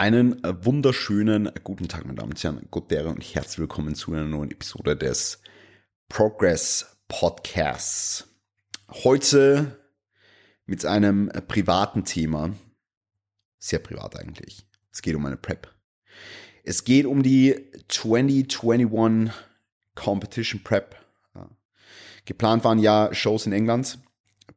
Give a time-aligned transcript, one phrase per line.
[0.00, 4.14] Einen äh, wunderschönen äh, guten Tag, meine Damen und Herren, Gottere und herzlich willkommen zu
[4.14, 5.42] einer neuen Episode des
[6.08, 8.26] Progress Podcasts.
[8.88, 9.78] Heute
[10.64, 12.54] mit einem äh, privaten Thema.
[13.58, 14.66] Sehr privat eigentlich.
[14.90, 15.70] Es geht um eine Prep.
[16.64, 19.30] Es geht um die 2021
[19.94, 20.96] Competition Prep.
[22.24, 23.98] Geplant waren ja Shows in England.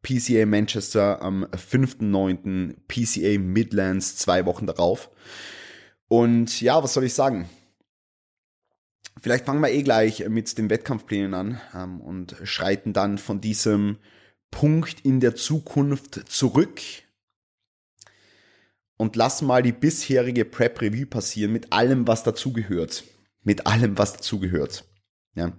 [0.04, 5.10] PCA Manchester am 5.9., PCA Midlands zwei Wochen darauf.
[6.08, 7.50] Und ja, was soll ich sagen?
[9.22, 13.98] Vielleicht fangen wir eh gleich mit den Wettkampfplänen an ähm, und schreiten dann von diesem
[14.52, 16.82] Punkt in der Zukunft zurück
[18.98, 23.04] und lassen mal die bisherige Prep Review passieren mit allem, was dazugehört.
[23.42, 24.86] Mit allem, was dazugehört.
[25.36, 25.54] Ja.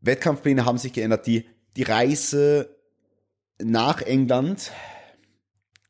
[0.00, 1.26] Wettkampfpläne haben sich geändert.
[1.26, 2.76] Die die Reise
[3.58, 4.72] nach England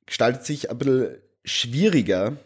[0.07, 2.37] gestaltet sich ein bisschen schwieriger,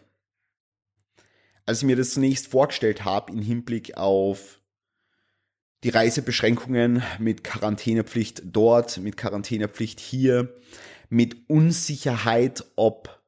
[1.67, 4.61] als ich mir das zunächst vorgestellt habe im Hinblick auf
[5.85, 10.57] die Reisebeschränkungen mit Quarantänepflicht dort, mit Quarantänepflicht hier,
[11.09, 13.23] mit Unsicherheit, ob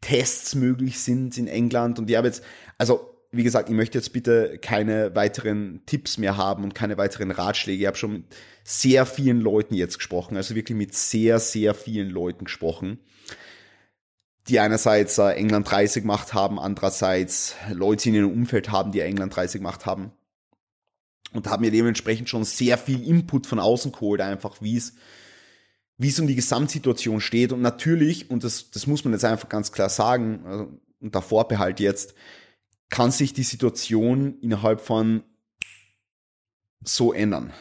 [0.00, 1.98] Tests möglich sind in England.
[1.98, 2.42] Und ich habe jetzt,
[2.76, 7.30] also wie gesagt, ich möchte jetzt bitte keine weiteren Tipps mehr haben und keine weiteren
[7.30, 7.82] Ratschläge.
[7.82, 8.24] Ich habe schon mit
[8.64, 12.98] sehr vielen Leuten jetzt gesprochen, also wirklich mit sehr, sehr vielen Leuten gesprochen,
[14.48, 19.36] die einerseits äh, England 30 gemacht haben, andererseits Leute in ihrem Umfeld haben, die England
[19.36, 20.12] 30 gemacht haben.
[21.34, 24.94] Und haben mir dementsprechend schon sehr viel Input von außen geholt, einfach wie es
[25.98, 27.52] wie es um die Gesamtsituation steht.
[27.52, 31.80] Und natürlich, und das, das muss man jetzt einfach ganz klar sagen, also unter Vorbehalt
[31.80, 32.14] jetzt,
[32.90, 35.22] kann sich die Situation innerhalb von
[36.82, 37.52] so ändern.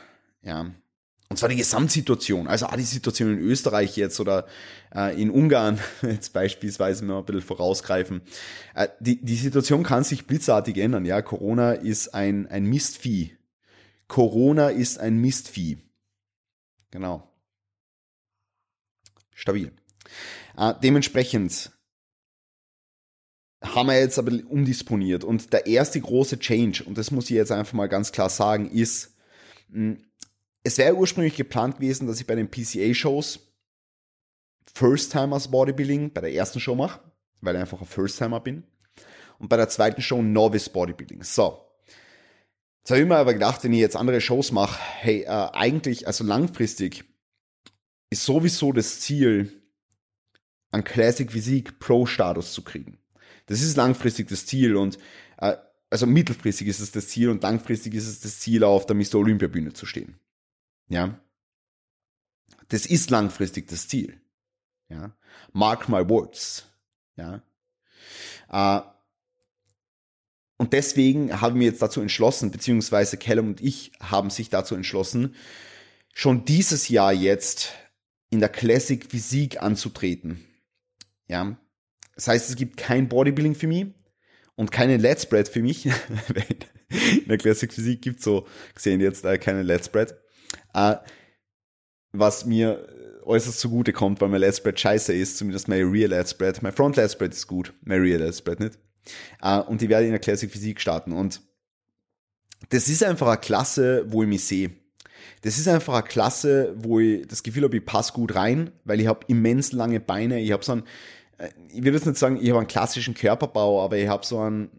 [0.42, 0.72] Ja.
[1.30, 4.47] Und zwar die Gesamtsituation, also auch die Situation in Österreich jetzt oder
[4.95, 8.22] äh, in Ungarn, jetzt beispielsweise mal ein bisschen vorausgreifen.
[8.73, 11.03] Äh, die, die Situation kann sich blitzartig ändern.
[11.03, 13.36] Ja, Corona ist ein, ein Mistvieh.
[14.08, 15.80] Corona ist ein Mistvieh.
[16.91, 17.30] Genau.
[19.34, 19.74] Stabil.
[20.57, 21.76] Äh, dementsprechend
[23.75, 25.23] haben wir jetzt aber umdisponiert.
[25.23, 28.69] Und der erste große Change, und das muss ich jetzt einfach mal ganz klar sagen,
[28.69, 29.16] ist,
[29.72, 29.97] hm,
[30.63, 33.39] es wäre ursprünglich geplant gewesen, dass ich bei den PCA-Shows
[34.73, 37.00] First-Timers Bodybuilding bei der ersten Show mache,
[37.41, 38.63] weil ich einfach ein First-Timer bin.
[39.39, 41.23] Und bei der zweiten Show Novice Bodybuilding.
[41.23, 41.63] So.
[42.79, 46.07] Jetzt habe ich mir aber gedacht, wenn ich jetzt andere Shows mache, hey, äh, eigentlich,
[46.07, 47.06] also langfristig,
[48.09, 49.61] ist sowieso das Ziel,
[50.72, 52.97] an Classic Physik Pro-Status zu kriegen.
[53.47, 54.97] Das ist langfristig das Ziel und
[55.38, 55.58] äh,
[55.90, 59.16] also mittelfristig ist es das Ziel und langfristig ist es das Ziel, auf der Mr.
[59.16, 60.19] Olympia Bühne zu stehen.
[60.90, 61.19] Ja.
[62.69, 64.19] Das ist langfristig das Ziel.
[64.90, 65.16] Ja.
[65.53, 66.66] Mark my words.
[67.16, 67.41] Ja.
[68.50, 68.81] Äh,
[70.57, 75.36] und deswegen haben wir jetzt dazu entschlossen, beziehungsweise Callum und ich haben sich dazu entschlossen,
[76.13, 77.74] schon dieses Jahr jetzt
[78.30, 80.44] in der Classic Physik anzutreten.
[81.28, 81.57] Ja.
[82.17, 83.85] Das heißt, es gibt kein Bodybuilding für mich
[84.55, 85.85] und keine Let's Spread für mich.
[86.89, 90.16] In der Classic Physik gibt so gesehen jetzt äh, keine Let's Spread.
[90.73, 90.95] Äh,
[92.11, 92.88] was mir
[93.23, 96.63] äußerst zugute kommt, weil mein Let's Spread scheiße ist, zumindest mein Real Let's Spread.
[96.63, 98.79] Mein Front Let's Spread ist gut, mein Real Let's Spread nicht.
[99.44, 101.41] Äh, und ich werde in der Classic Physik starten und
[102.69, 104.72] das ist einfach eine Klasse, wo ich mich sehe.
[105.41, 109.00] Das ist einfach eine Klasse, wo ich das Gefühl habe, ich passe gut rein, weil
[109.00, 110.83] ich habe immens lange Beine, ich habe so einen
[111.70, 114.70] ich würde jetzt nicht sagen, ich habe einen klassischen Körperbau, aber ich habe so einen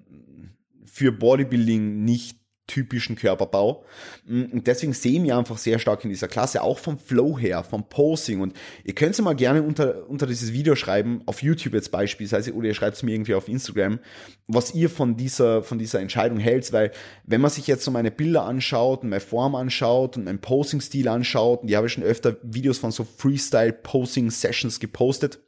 [0.85, 2.39] für Bodybuilding nicht
[2.69, 3.85] typischen Körperbau.
[4.27, 7.65] Mm, und deswegen sehen wir einfach sehr stark in dieser Klasse, auch vom Flow her,
[7.65, 8.41] vom Posing.
[8.41, 8.55] Und
[8.85, 12.69] ihr könnt es mal gerne unter, unter dieses Video schreiben, auf YouTube jetzt beispielsweise, oder
[12.69, 13.99] ihr schreibt es mir irgendwie auf Instagram,
[14.47, 16.93] was ihr von dieser, von dieser Entscheidung hält, weil
[17.25, 21.09] wenn man sich jetzt so meine Bilder anschaut und meine Form anschaut und meinen Posing-Stil
[21.09, 25.41] anschaut, und die habe ich schon öfter Videos von so Freestyle-Posing-Sessions gepostet,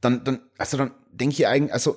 [0.00, 1.96] dann, dann, also dann denke ich eigentlich, also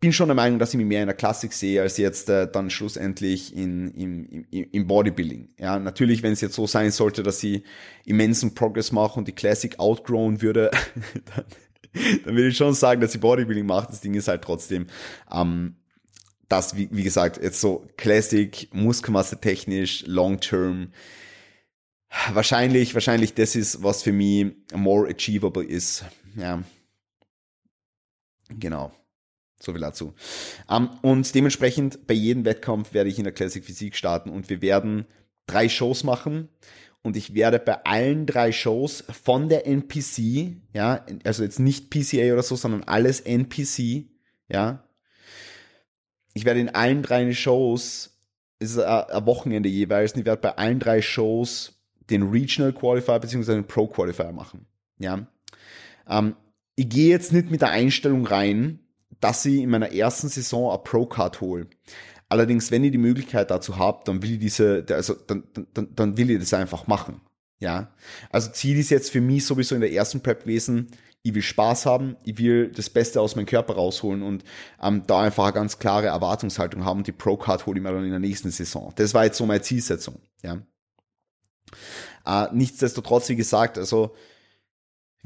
[0.00, 2.50] bin schon der Meinung, dass ich mich mehr in der Klassik sehe, als jetzt äh,
[2.50, 5.48] dann schlussendlich in, im, im, im Bodybuilding.
[5.58, 7.62] Ja, natürlich, wenn es jetzt so sein sollte, dass ich
[8.04, 10.70] immensen Progress mache und die Classic outgrown würde,
[11.34, 11.44] dann,
[12.24, 13.88] dann würde ich schon sagen, dass ich Bodybuilding mache.
[13.88, 14.86] Das Ding ist halt trotzdem,
[15.32, 15.76] ähm,
[16.48, 20.92] das, wie, wie gesagt, jetzt so Classic, Muskelmasse technisch, Long Term,
[22.32, 26.04] wahrscheinlich, wahrscheinlich das ist, was für mich more achievable ist
[26.36, 26.62] ja.
[28.48, 28.92] Genau.
[29.58, 30.14] So viel dazu.
[30.68, 34.48] Um, ähm, und dementsprechend bei jedem Wettkampf werde ich in der Classic Physik starten und
[34.50, 35.06] wir werden
[35.46, 36.48] drei Shows machen.
[37.02, 42.32] und ich werde bei allen drei Shows von der NPC, ja, also jetzt nicht PCA
[42.32, 44.06] oder so, sondern alles NPC,
[44.48, 44.84] ja.
[46.34, 48.18] Ich werde in allen drei Shows,
[48.58, 51.80] es ist ein Wochenende jeweils, und ich werde bei allen drei Shows
[52.10, 53.54] den Regional Qualifier bzw.
[53.54, 54.66] den Pro Qualifier machen,
[54.98, 55.28] ja.
[56.08, 56.36] Ähm,
[56.76, 58.80] ich gehe jetzt nicht mit der Einstellung rein,
[59.20, 61.68] dass ich in meiner ersten Saison eine Pro-Card hole.
[62.28, 66.16] Allerdings, wenn ihr die Möglichkeit dazu habt, dann will ich diese, also dann, dann, dann
[66.16, 67.20] will ich das einfach machen.
[67.60, 67.94] Ja.
[68.30, 70.88] Also Ziel ist jetzt für mich sowieso in der ersten Prep gewesen,
[71.22, 74.44] ich will Spaß haben, ich will das Beste aus meinem Körper rausholen und
[74.80, 77.02] ähm, da einfach eine ganz klare Erwartungshaltung haben.
[77.02, 78.92] Die Pro-Card hole ich mir dann in der nächsten Saison.
[78.94, 80.20] Das war jetzt so meine Zielsetzung.
[80.42, 80.62] Ja.
[82.24, 84.14] Äh, nichtsdestotrotz, wie gesagt, also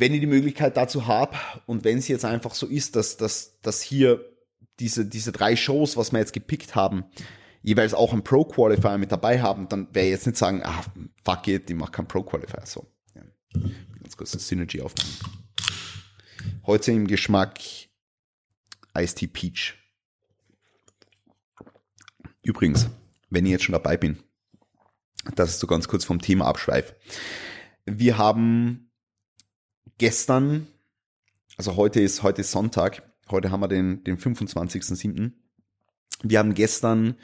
[0.00, 1.36] wenn ich die Möglichkeit dazu habe
[1.66, 4.24] und wenn es jetzt einfach so ist, dass, dass, dass hier
[4.78, 7.04] diese, diese drei Shows, was wir jetzt gepickt haben,
[7.62, 10.82] jeweils auch einen Pro-Qualifier mit dabei haben, dann wäre jetzt nicht sagen, ah,
[11.22, 12.64] fuck it, die macht keinen Pro-Qualifier.
[12.64, 12.90] So.
[13.14, 13.22] Ja.
[14.02, 15.18] Ganz kurz eine Synergy aufnehmen.
[16.64, 17.58] Heute im Geschmack
[18.96, 19.74] Ice Tea Peach.
[22.42, 22.88] Übrigens,
[23.28, 24.18] wenn ich jetzt schon dabei bin,
[25.36, 26.96] dass ich so ganz kurz vom Thema abschweife.
[27.84, 28.89] Wir haben
[29.98, 30.66] gestern,
[31.56, 35.32] also heute ist, heute ist Sonntag, Heute haben wir den, den 25.07.
[36.22, 37.16] Wir haben gestern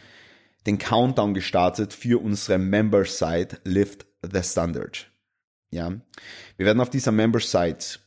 [0.66, 5.10] den Countdown gestartet für unsere Member-Site Lift the Standard.
[5.70, 5.90] Ja.
[6.56, 7.98] Wir werden auf dieser Member-Site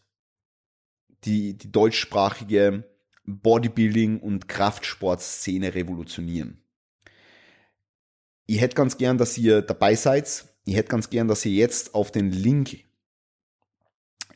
[1.26, 2.86] die, die deutschsprachige
[3.28, 6.64] Bodybuilding- und Kraftsportszene revolutionieren.
[8.46, 10.46] Ich hätte ganz gern, dass ihr dabei seid.
[10.66, 12.89] Ich hätte ganz gern, dass ihr jetzt auf den Link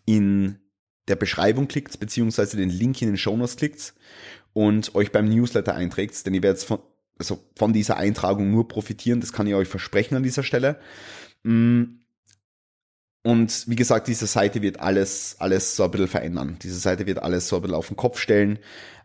[0.05, 0.59] in
[1.07, 3.93] der Beschreibung klickt, beziehungsweise den Link in den Shownotes klickt
[4.53, 6.79] und euch beim Newsletter einträgt, denn ihr werdet von,
[7.17, 10.79] also von dieser Eintragung nur profitieren, das kann ich euch versprechen an dieser Stelle.
[11.43, 11.83] Mm.
[13.25, 16.57] Und wie gesagt, diese Seite wird alles, alles so ein bisschen verändern.
[16.61, 18.59] Diese Seite wird alles so ein bisschen auf den Kopf stellen,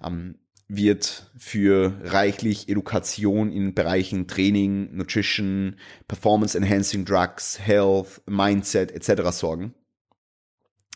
[0.05, 0.35] ähm,
[0.67, 5.77] wird für reichlich Education in Bereichen Training, Nutrition,
[6.09, 9.31] Performance Enhancing Drugs, Health, Mindset etc.
[9.31, 9.75] sorgen.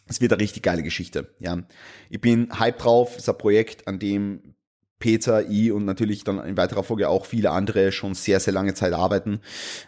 [0.06, 1.34] Es wird eine richtig geile Geschichte.
[1.38, 1.62] Ja,
[2.10, 3.12] ich bin hype drauf.
[3.12, 4.54] Es ist ein Projekt, an dem
[5.02, 8.75] Peter, ich und natürlich dann in weiterer Folge auch viele andere schon sehr, sehr lange
[8.75, 9.40] Zeit arbeiten.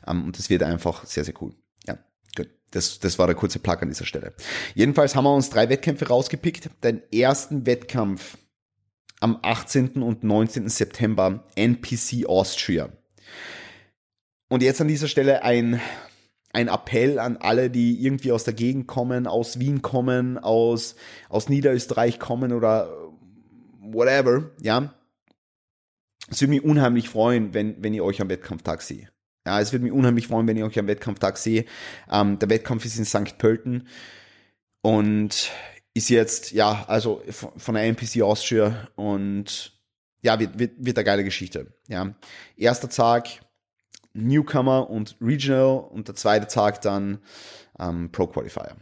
[0.06, 1.55] Ähm, und das wird einfach sehr, sehr cool.
[1.87, 1.99] Ja,
[2.37, 2.49] gut.
[2.72, 4.34] Das, das war der kurze Plug an dieser Stelle.
[4.75, 6.70] Jedenfalls haben wir uns drei Wettkämpfe rausgepickt.
[6.82, 8.38] Den ersten Wettkampf
[9.20, 10.02] am 18.
[10.02, 10.69] und 19.
[10.69, 12.90] September NPC Austria.
[14.49, 15.81] Und jetzt an dieser Stelle ein
[16.54, 20.94] ein Appell an alle, die irgendwie aus der Gegend kommen, aus Wien kommen, aus,
[21.28, 22.88] aus Niederösterreich kommen oder
[23.80, 24.94] whatever, ja.
[26.30, 29.12] Es würde mich unheimlich freuen, wenn, wenn ihr euch am Wettkampftag seht.
[29.44, 31.68] Ja, es würde mich unheimlich freuen, wenn ihr euch am Wettkampftag seht.
[32.10, 33.36] Ähm, der Wettkampf ist in St.
[33.36, 33.88] Pölten
[34.80, 35.50] und
[35.92, 39.78] ist jetzt, ja, also von der NPC Austria und
[40.22, 41.74] ja, wird, wird, wird eine geile Geschichte.
[41.88, 42.14] Ja.
[42.56, 43.28] Erster Tag,
[44.14, 47.19] Newcomer und Regional und der zweite Tag dann
[47.78, 48.76] ähm, Pro Qualifier.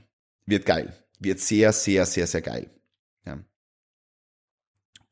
[0.46, 0.94] Wird geil.
[1.18, 2.70] Wird sehr, sehr, sehr, sehr geil.
[3.26, 3.38] Ja.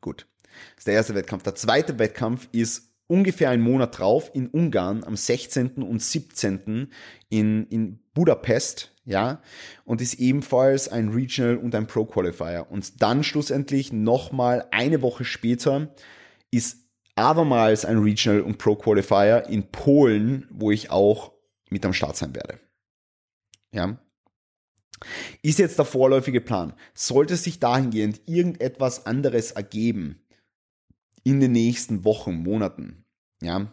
[0.01, 0.27] Gut.
[0.75, 1.43] Das ist der erste Wettkampf.
[1.43, 5.83] Der zweite Wettkampf ist ungefähr einen Monat drauf in Ungarn am 16.
[5.83, 6.93] und 17.
[7.29, 9.43] in, in Budapest, ja,
[9.85, 12.67] und ist ebenfalls ein Regional und ein Pro Qualifier.
[12.71, 15.95] Und dann schlussendlich nochmal eine Woche später
[16.53, 21.33] ist abermals ein Regional und Pro Qualifier in Polen, wo ich auch
[21.71, 22.59] mit am Start sein werde.
[23.73, 23.99] Ja.
[25.43, 26.75] Ist jetzt der vorläufige Plan.
[26.95, 30.21] Sollte sich dahingehend irgendetwas anderes ergeben
[31.23, 33.05] in den nächsten Wochen, Monaten,
[33.43, 33.73] ja,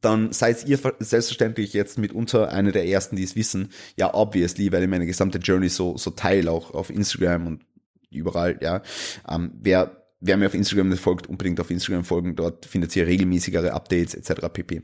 [0.00, 3.70] dann seid ihr selbstverständlich jetzt mitunter einer der ersten, die es wissen.
[3.96, 7.66] Ja, obviously, weil ich meine gesamte Journey so, so teile, auch auf Instagram und
[8.10, 8.82] überall, ja.
[9.28, 12.36] Ähm, wer wer mir auf Instagram nicht folgt, unbedingt auf Instagram folgen.
[12.36, 14.48] Dort findet ihr regelmäßigere Updates etc.
[14.52, 14.82] pp.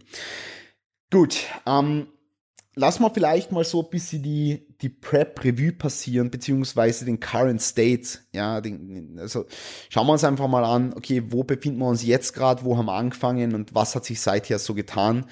[1.11, 2.09] Gut, ähm,
[2.75, 8.19] lass mal vielleicht mal so ein bisschen die, die Prep-Review passieren, beziehungsweise den Current State.
[8.33, 9.47] Ja, den, also
[9.89, 12.87] schauen wir uns einfach mal an, okay, wo befinden wir uns jetzt gerade, wo haben
[12.87, 15.27] wir angefangen und was hat sich seither so getan.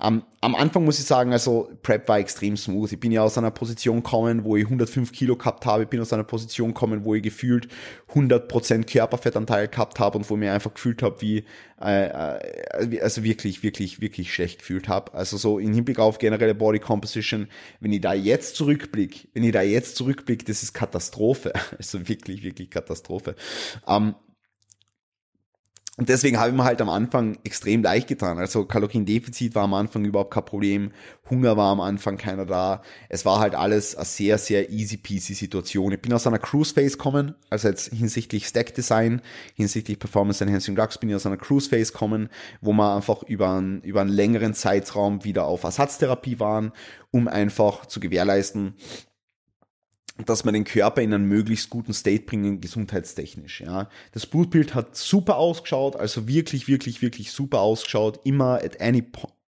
[0.00, 2.92] Um, am Anfang muss ich sagen, also Prep war extrem smooth.
[2.92, 5.82] Ich bin ja aus einer Position gekommen, wo ich 105 Kilo gehabt habe.
[5.82, 7.66] Ich bin aus einer Position gekommen, wo ich gefühlt
[8.14, 11.44] 100% Körperfettanteil gehabt habe und wo ich mir einfach gefühlt habe, wie,
[11.82, 15.14] äh, äh, also wirklich, wirklich, wirklich schlecht gefühlt habe.
[15.14, 17.48] Also so im Hinblick auf generelle Body Composition,
[17.80, 21.52] wenn ich da jetzt zurückblicke, wenn ich da jetzt zurückblicke, das ist Katastrophe.
[21.78, 23.36] Also wirklich, wirklich Katastrophe.
[23.86, 24.14] Um,
[25.98, 28.38] Und deswegen habe ich mir halt am Anfang extrem leicht getan.
[28.38, 30.92] Also Kaloriendefizit war am Anfang überhaupt kein Problem.
[31.28, 32.82] Hunger war am Anfang keiner da.
[33.08, 35.90] Es war halt alles eine sehr, sehr easy peasy Situation.
[35.90, 39.22] Ich bin aus einer Cruise Phase kommen, also jetzt hinsichtlich Stack Design,
[39.54, 42.28] hinsichtlich Performance Enhancing Drugs bin ich aus einer Cruise Phase kommen,
[42.60, 46.70] wo wir einfach über einen, über einen längeren Zeitraum wieder auf Ersatztherapie waren,
[47.10, 48.76] um einfach zu gewährleisten,
[50.26, 53.60] dass man den Körper in einen möglichst guten State bringen, gesundheitstechnisch.
[53.60, 53.88] Ja.
[54.12, 59.04] Das Blutbild hat super ausgeschaut, also wirklich, wirklich, wirklich super ausgeschaut, immer at any,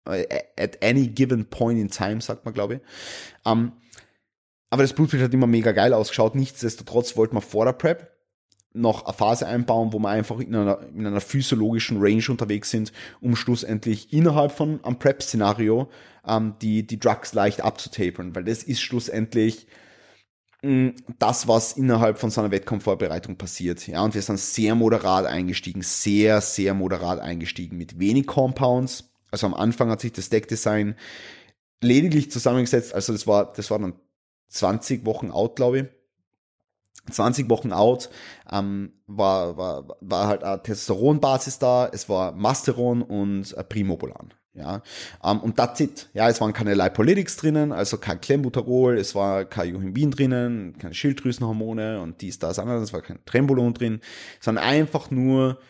[0.07, 0.27] äh,
[0.59, 2.81] at any given point in time, sagt man, glaube ich.
[3.45, 3.73] Um, ähm,
[4.73, 6.37] aber das Blutbild hat immer mega geil ausgeschaut.
[6.37, 8.09] Nichtsdestotrotz wollten wir vor der Prep
[8.73, 12.93] noch eine Phase einbauen, wo wir einfach in einer, in einer physiologischen Range unterwegs sind,
[13.21, 15.91] um schlussendlich innerhalb von einem Prep-Szenario
[16.25, 19.67] ähm, die, die Drugs leicht abzutapern, weil das ist schlussendlich
[20.63, 23.87] das, was innerhalb von so einer Wettkampfvorbereitung passiert.
[23.87, 29.11] Ja, und wir sind sehr moderat eingestiegen, sehr, sehr moderat eingestiegen mit wenig Compounds.
[29.31, 30.97] Also am Anfang hat sich das Deckdesign
[31.81, 33.95] lediglich zusammengesetzt, also das war, das war dann
[34.49, 35.87] 20 Wochen out, glaube ich.
[37.11, 38.11] 20 Wochen out,
[38.53, 44.35] ähm, war, war, war halt eine Testosteronbasis da, es war Masteron und Primobolan.
[44.53, 44.83] Ja,
[45.23, 46.09] ähm, und that's it.
[46.13, 50.93] Ja, es waren keine Lipolytics drinnen, also kein Clenbuterol, es war kein Johimbin drinnen, keine
[50.93, 54.01] Schilddrüsenhormone und dies, das, anderes, es war kein Trembolon drin,
[54.41, 55.61] sondern einfach nur,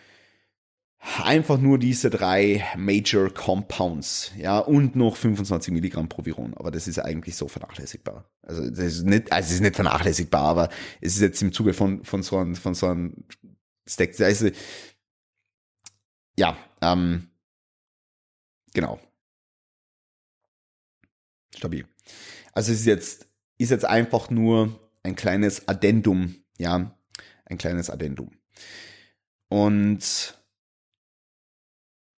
[1.22, 6.98] einfach nur diese drei Major Compounds, ja, und noch 25 Milligramm Proviron, aber das ist
[7.00, 8.30] eigentlich so vernachlässigbar.
[8.42, 10.68] Also, das ist nicht, also es ist nicht vernachlässigbar, aber
[11.02, 13.24] es ist jetzt im Zuge von, von so einem, von so einem
[13.86, 14.48] Stack, also,
[16.38, 17.29] ja, ähm,
[18.74, 19.00] Genau.
[21.54, 21.86] Stabil.
[22.52, 23.26] Also es ist jetzt,
[23.58, 26.96] ist jetzt einfach nur ein kleines Addendum, ja,
[27.44, 28.30] ein kleines Addendum.
[29.48, 30.38] Und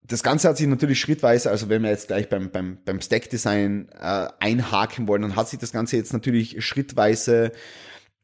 [0.03, 3.89] das Ganze hat sich natürlich schrittweise, also wenn wir jetzt gleich beim, beim, beim Stack-Design
[3.97, 7.53] äh, einhaken wollen, dann hat sich das Ganze jetzt natürlich schrittweise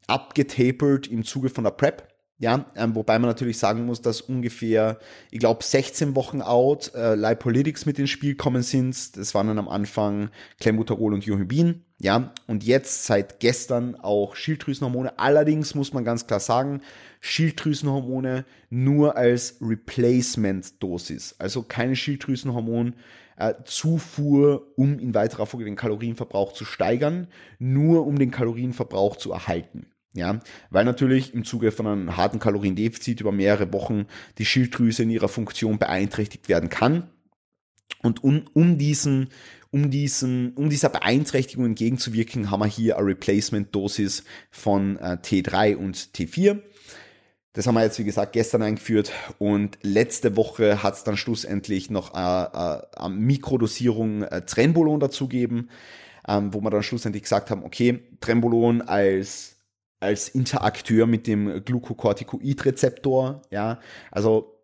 [0.07, 2.16] abgetapert im Zuge von der Prep.
[2.39, 5.00] Ja, ähm, wobei man natürlich sagen muss, dass ungefähr,
[5.32, 9.17] ich glaube, 16 Wochen out äh, Lipolytics mit ins Spiel kommen sind.
[9.17, 10.29] Das waren dann am Anfang
[10.60, 11.84] Clenbuterol und Johibin.
[12.00, 15.17] Ja, und jetzt seit gestern auch Schilddrüsenhormone.
[15.17, 16.82] Allerdings muss man ganz klar sagen,
[17.22, 21.38] Schilddrüsenhormone nur als Replacement-Dosis.
[21.39, 22.94] Also keine Schilddrüsenhormon.
[23.38, 27.27] Äh, Zufuhr, um in weiterer Folge den Kalorienverbrauch zu steigern,
[27.58, 29.88] nur um den Kalorienverbrauch zu erhalten.
[30.17, 30.39] Ja,
[30.71, 34.07] weil natürlich im Zuge von einem harten Kaloriendefizit über mehrere Wochen
[34.39, 37.12] die Schilddrüse in ihrer Funktion beeinträchtigt werden kann.
[38.01, 39.29] Und um, um diesen,
[39.69, 45.95] um diesen, um dieser Beeinträchtigung entgegenzuwirken, haben wir hier eine Replacement-Dosis von äh, T3 und
[46.15, 46.62] T4.
[47.53, 51.91] Das haben wir jetzt, wie gesagt, gestern eingeführt und letzte Woche hat es dann schlussendlich
[51.91, 55.69] noch eine, eine, Mikrodosierung äh, Trenbolon dazugeben,
[56.27, 59.56] ähm, wo wir dann schlussendlich gesagt haben, okay, Trenbolon als
[60.00, 63.80] als Interakteur mit dem Glucocorticoid-Rezeptor, ja,
[64.12, 64.62] also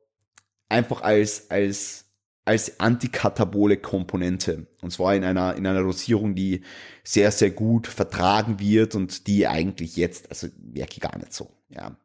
[0.69, 2.05] einfach als, als,
[2.45, 4.67] als antikatabole Komponente.
[4.81, 6.61] Und zwar in einer, in einer Dosierung, die
[7.03, 11.51] sehr, sehr gut vertragen wird und die eigentlich jetzt, also merke ich gar nicht so,
[11.69, 11.97] ja.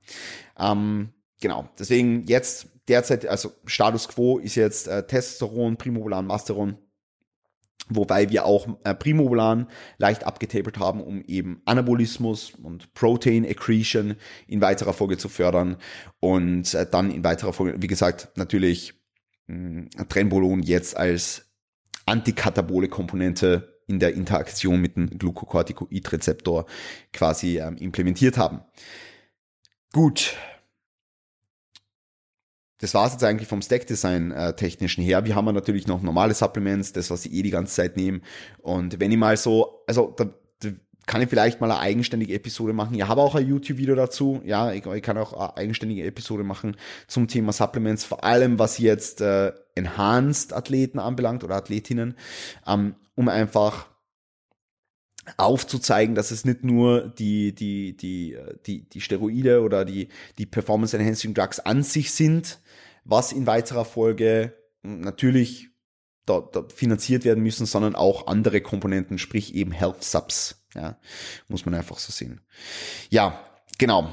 [0.58, 6.78] Ähm, genau, deswegen jetzt derzeit, also Status Quo ist jetzt äh, Testosteron, Primobolan, Masteron,
[7.90, 9.66] Wobei wir auch äh, Primobolan
[9.96, 14.16] leicht abgetapelt haben, um eben Anabolismus und Protein Accretion
[14.46, 15.76] in weiterer Folge zu fördern.
[16.20, 18.94] Und äh, dann in weiterer Folge, wie gesagt, natürlich
[19.46, 21.50] mh, hm, Trenbolon jetzt als
[22.04, 26.66] antikatabole Komponente in der Interaktion mit dem Glucocorticoid-Rezeptor
[27.12, 28.60] quasi ähm, implementiert haben.
[29.92, 30.36] Gut,
[32.78, 35.24] das war es jetzt eigentlich vom Stack-Design äh, technischen her.
[35.24, 38.20] Wir haben natürlich noch normale Supplements, das, was ich eh die ganze Zeit nehme.
[38.58, 40.26] Und wenn ich mal so, also da,
[40.60, 40.70] da
[41.06, 42.94] kann ich vielleicht mal eine eigenständige Episode machen.
[42.94, 44.40] Ich habe auch ein YouTube-Video dazu.
[44.44, 46.76] Ja, ich, ich, kann auch eine eigenständige Episode machen
[47.08, 52.14] zum Thema Supplements, vor allem was jetzt äh, Enhanced-Athleten anbelangt oder Athletinnen,
[52.66, 53.88] ähm, um einfach
[55.36, 60.08] aufzuzeigen, dass es nicht nur die, die, die, äh, die, die Steroide oder die,
[60.38, 62.60] die Performance Enhancing Drugs an sich sind,
[63.08, 65.70] was in weiterer Folge natürlich
[66.26, 70.62] da, da finanziert werden müssen, sondern auch andere Komponenten, sprich eben Health Subs.
[70.74, 70.98] Ja,
[71.48, 72.42] muss man einfach so sehen.
[73.08, 73.42] Ja,
[73.78, 74.12] genau.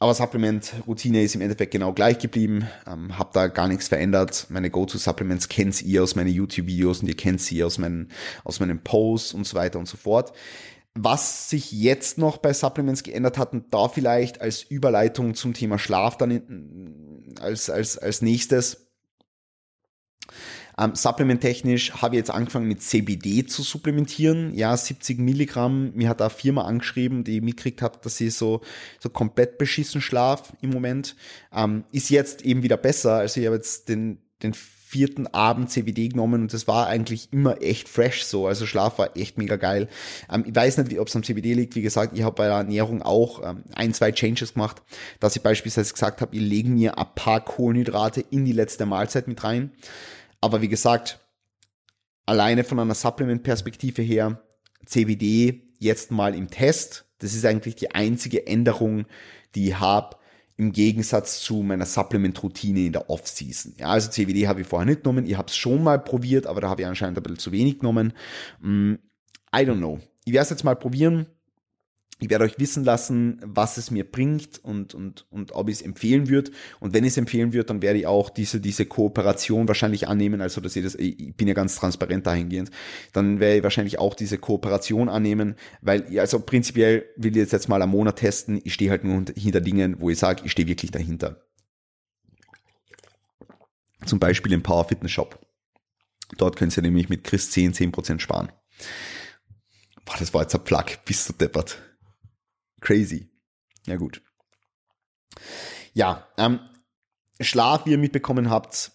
[0.00, 2.68] Aber Supplement-Routine ist im Endeffekt genau gleich geblieben.
[2.86, 4.46] Ähm, hab da gar nichts verändert.
[4.48, 8.12] Meine Go-To-Supplements kennt ihr aus meinen YouTube-Videos und ihr kennt sie aus meinen,
[8.44, 10.32] aus meinen Posts und so weiter und so fort.
[11.00, 15.78] Was sich jetzt noch bei Supplements geändert hat und da vielleicht als Überleitung zum Thema
[15.78, 18.88] Schlaf dann als, als, als nächstes.
[20.76, 24.54] Ähm, supplementtechnisch habe ich jetzt angefangen mit CBD zu supplementieren.
[24.54, 25.92] Ja, 70 Milligramm.
[25.94, 28.60] Mir hat da Firma angeschrieben, die mitgekriegt hat, dass sie so,
[29.00, 31.16] so komplett beschissen schlaf im Moment.
[31.52, 33.14] Ähm, ist jetzt eben wieder besser.
[33.14, 37.60] Also ich habe jetzt den, den vierten Abend CBD genommen und das war eigentlich immer
[37.60, 38.46] echt fresh so.
[38.46, 39.88] Also Schlaf war echt mega geil.
[40.32, 41.74] Ähm, ich weiß nicht, ob es am CBD liegt.
[41.74, 44.82] Wie gesagt, ich habe bei der Ernährung auch ähm, ein, zwei Changes gemacht,
[45.20, 49.28] dass ich beispielsweise gesagt habe, ich lege mir ein paar Kohlenhydrate in die letzte Mahlzeit
[49.28, 49.72] mit rein.
[50.40, 51.20] Aber wie gesagt,
[52.24, 54.40] alleine von einer Supplement-Perspektive her,
[54.86, 57.04] CBD jetzt mal im Test.
[57.18, 59.04] Das ist eigentlich die einzige Änderung,
[59.54, 60.16] die ich habe
[60.58, 63.74] im Gegensatz zu meiner Supplement-Routine in der Off-Season.
[63.78, 65.24] Ja, also CBD habe ich vorher nicht genommen.
[65.24, 67.78] Ich habe es schon mal probiert, aber da habe ich anscheinend ein bisschen zu wenig
[67.78, 68.12] genommen.
[68.60, 68.94] Mm,
[69.54, 70.00] I don't know.
[70.24, 71.26] Ich werde es jetzt mal probieren.
[72.20, 75.82] Ich werde euch wissen lassen, was es mir bringt und, und, und ob ich es
[75.82, 76.50] empfehlen würde.
[76.80, 80.40] Und wenn ich es empfehlen würde, dann werde ich auch diese, diese Kooperation wahrscheinlich annehmen.
[80.40, 82.70] Also, dass ich das, ich bin ja ganz transparent dahingehend.
[83.12, 87.68] Dann werde ich wahrscheinlich auch diese Kooperation annehmen, weil, also prinzipiell will ich jetzt, jetzt
[87.68, 88.60] mal einen Monat testen.
[88.64, 91.44] Ich stehe halt nur hinter Dingen, wo ich sage, ich stehe wirklich dahinter.
[94.06, 95.38] Zum Beispiel im Power Fitness Shop.
[96.36, 98.50] Dort könnt ihr nämlich mit Chris 10, 10% sparen.
[100.04, 101.78] Boah, das war jetzt ein Plug, bist du deppert.
[102.88, 103.28] Crazy.
[103.86, 104.22] Ja gut.
[105.92, 106.60] Ja, ähm,
[107.38, 108.92] Schlaf, wie ihr mitbekommen habt,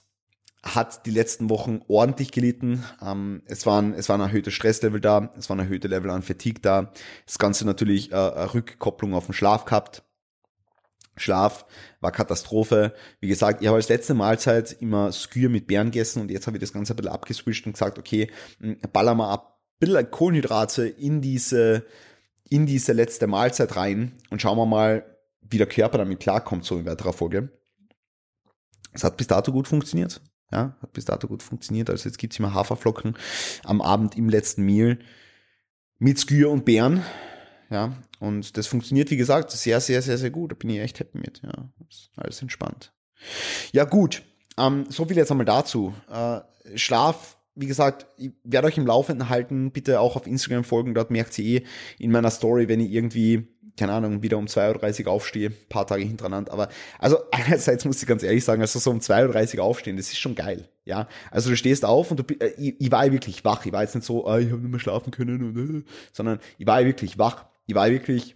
[0.64, 2.84] hat die letzten Wochen ordentlich gelitten.
[3.04, 6.24] Ähm, es, waren, es war ein erhöhtes Stresslevel da, es war ein erhöhtes Level an
[6.24, 6.92] Fatigue da.
[7.28, 10.02] Das Ganze natürlich äh, eine Rückkopplung auf den Schlaf gehabt.
[11.16, 11.68] Schlaf
[12.02, 12.96] war Katastrophe.
[13.20, 16.58] Wie gesagt, ich habe als letzte Mahlzeit immer Skür mit Bären gegessen und jetzt habe
[16.58, 18.32] ich das Ganze ein bisschen abgeswischt und gesagt, okay,
[18.92, 21.86] baller mal ab, ein bisschen Kohlenhydrate in diese
[22.50, 25.06] in diese letzte Mahlzeit rein und schauen wir mal,
[25.42, 27.50] wie der Körper damit klarkommt, so in weiterer Folge.
[28.92, 30.22] Es hat bis dato gut funktioniert.
[30.52, 31.90] Ja, hat bis dato gut funktioniert.
[31.90, 33.18] Also jetzt gibt's immer Haferflocken
[33.64, 35.00] am Abend im letzten Meal
[35.98, 37.04] mit Skür und Beeren.
[37.72, 40.52] Ja, und das funktioniert, wie gesagt, sehr, sehr, sehr, sehr gut.
[40.52, 41.42] Da bin ich echt happy mit.
[41.42, 41.70] Ja,
[42.16, 42.94] alles entspannt.
[43.72, 44.22] Ja, gut.
[44.58, 45.94] Ähm, so viel jetzt einmal dazu.
[46.08, 46.42] Äh,
[46.78, 51.12] Schlaf wie gesagt, ich werde euch im Laufenden halten, bitte auch auf Instagram folgen, dort
[51.12, 51.66] merkt ihr eh
[52.00, 56.04] in meiner Story, wenn ich irgendwie, keine Ahnung, wieder um 2.30 Uhr aufstehe, paar Tage
[56.04, 56.52] hintereinander.
[56.52, 60.08] Aber also einerseits muss ich ganz ehrlich sagen, also so um 2.30 Uhr aufstehen, das
[60.08, 60.70] ist schon geil.
[60.86, 63.66] Ja, also du stehst auf und du, äh, ich, ich war wirklich wach.
[63.66, 66.40] Ich war jetzt nicht so, ah, ich habe nicht mehr schlafen können, und, äh, sondern
[66.58, 67.46] ich war wirklich wach.
[67.68, 68.36] Ich war wirklich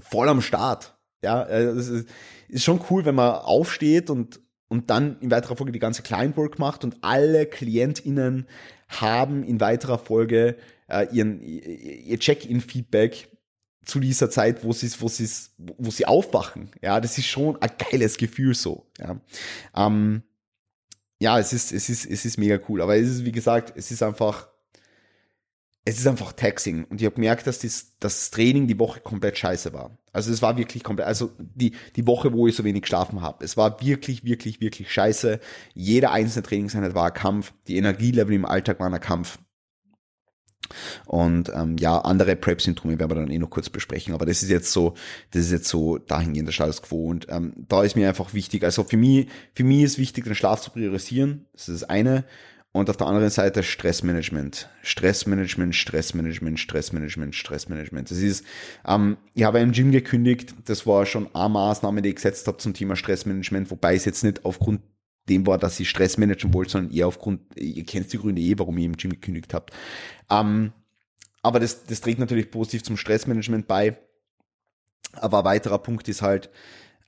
[0.00, 0.96] voll am Start.
[1.22, 2.06] Ja, äh, ist,
[2.48, 6.36] ist schon cool, wenn man aufsteht und und dann in weiterer Folge die ganze Client
[6.36, 8.46] Work macht und alle KlientInnen
[8.88, 10.56] haben in weiterer Folge
[10.88, 13.28] äh, ihren, ihr Check-in-Feedback
[13.84, 16.70] zu dieser Zeit, wo sie, wo sie, wo sie aufwachen.
[16.82, 18.90] Ja, das ist schon ein geiles Gefühl so.
[18.98, 19.20] Ja,
[19.74, 20.22] ähm,
[21.18, 22.82] ja es ist, es ist, es ist mega cool.
[22.82, 24.48] Aber es ist, wie gesagt, es ist einfach,
[25.84, 26.84] es ist einfach Taxing.
[26.84, 29.96] Und ich habe gemerkt, dass das, das Training die Woche komplett scheiße war.
[30.12, 33.44] Also es war wirklich komplett, also die, die Woche, wo ich so wenig geschlafen habe.
[33.44, 35.40] Es war wirklich, wirklich, wirklich scheiße.
[35.74, 37.52] Jeder einzelne Trainingseinheit war ein Kampf.
[37.68, 39.38] Die Energielevel im Alltag waren ein Kampf.
[41.06, 44.14] Und ähm, ja, andere Prep-Symptome werden wir dann eh noch kurz besprechen.
[44.14, 44.94] Aber das ist jetzt so,
[45.30, 47.06] das ist jetzt so dahingehend der Status quo.
[47.06, 50.34] Und ähm, da ist mir einfach wichtig, also für mich, für mich ist wichtig, den
[50.34, 51.46] Schlaf zu priorisieren.
[51.52, 52.24] Das ist das eine.
[52.78, 54.70] Und auf der anderen Seite Stressmanagement.
[54.82, 58.08] Stressmanagement, Stressmanagement, Stressmanagement, Stressmanagement.
[58.08, 58.44] Das ist,
[58.86, 62.58] ähm, ich habe im Gym gekündigt, das war schon eine Maßnahme, die ich gesetzt habe
[62.58, 64.80] zum Thema Stressmanagement, wobei es jetzt nicht aufgrund
[65.28, 68.56] dem war, dass ich Stress managen wollte, sondern eher aufgrund, ihr kennt die Gründe eh,
[68.56, 69.66] warum ich im Gym gekündigt habe.
[70.30, 70.72] Ähm,
[71.42, 73.98] aber das, das trägt natürlich positiv zum Stressmanagement bei.
[75.14, 76.48] Aber ein weiterer Punkt ist halt,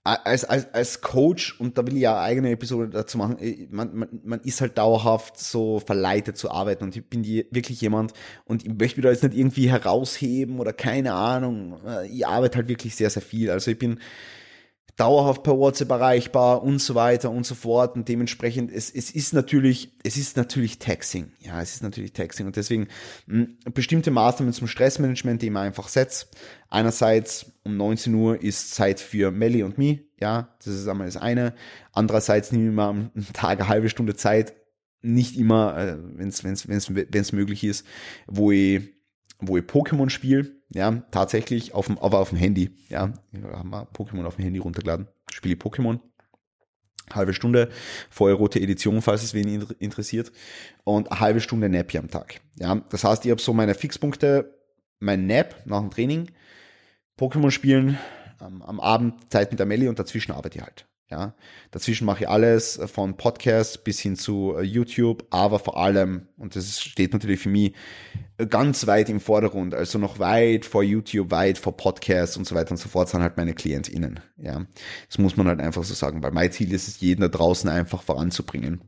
[0.03, 3.67] als, als, als Coach, und da will ich ja eine eigene Episode dazu machen, äh,
[3.71, 7.81] man, man, man ist halt dauerhaft so verleitet zu arbeiten und ich bin die, wirklich
[7.81, 8.15] jemand
[8.47, 11.81] und ich möchte mich da jetzt nicht irgendwie herausheben oder keine Ahnung.
[11.87, 13.51] Äh, ich arbeite halt wirklich sehr, sehr viel.
[13.51, 14.01] Also ich bin,
[14.97, 17.97] dauerhaft per WhatsApp erreichbar und so weiter und so fort.
[17.97, 21.33] Und dementsprechend, es, es ist natürlich, es ist natürlich Taxing.
[21.41, 22.47] Ja, es ist natürlich Taxing.
[22.47, 22.89] Und deswegen
[23.27, 26.29] mh, hm, bestimmte Maßnahmen zum Stressmanagement, die man einfach setzt.
[26.69, 30.01] Einerseits um 19 Uhr ist Zeit für Melly und me.
[30.21, 31.55] Ja, das ist einmal das eine.
[31.93, 34.55] Andererseits nehme ich mir am Tag eine halbe Stunde Zeit.
[35.03, 37.87] Nicht immer, äh, wenn es möglich ist,
[38.27, 38.83] wo ich,
[39.41, 42.71] wo ich Pokémon spiele ja, tatsächlich, auf dem, aber auf dem Handy.
[42.89, 43.13] Ja,
[43.53, 45.09] haben wir Pokémon auf dem Handy runtergeladen.
[45.31, 46.01] Spiele Pokémon.
[47.13, 47.71] Halbe Stunde,
[48.21, 50.31] rote Edition, falls es wen interessiert.
[50.85, 52.41] Und eine halbe Stunde Nap hier am Tag.
[52.55, 54.57] Ja, das heißt, ich habe so meine Fixpunkte,
[55.01, 56.31] mein Nap nach dem Training,
[57.19, 57.99] Pokémon spielen,
[58.39, 60.87] am Abend Zeit mit der Melli und dazwischen arbeite ich halt.
[61.11, 61.35] Ja,
[61.73, 66.55] dazwischen mache ich alles von Podcast bis hin zu äh, YouTube, aber vor allem, und
[66.55, 67.75] das steht natürlich für mich
[68.49, 72.71] ganz weit im Vordergrund, also noch weit vor YouTube, weit vor Podcast und so weiter
[72.71, 74.21] und so fort, sind halt meine KlientInnen.
[74.37, 74.65] Ja,
[75.09, 77.69] das muss man halt einfach so sagen, weil mein Ziel ist es, jeden da draußen
[77.69, 78.81] einfach voranzubringen.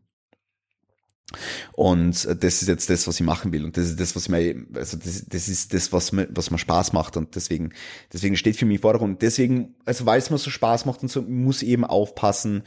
[1.72, 3.64] Und das ist jetzt das, was ich machen will.
[3.64, 6.58] Und das ist das, was mir, also das, das ist das, was mir, was mir
[6.58, 7.16] Spaß macht.
[7.16, 7.72] Und deswegen,
[8.12, 9.22] deswegen steht für mich im Vordergrund.
[9.22, 12.62] Deswegen, also weil es mir so Spaß macht und so, muss eben aufpassen,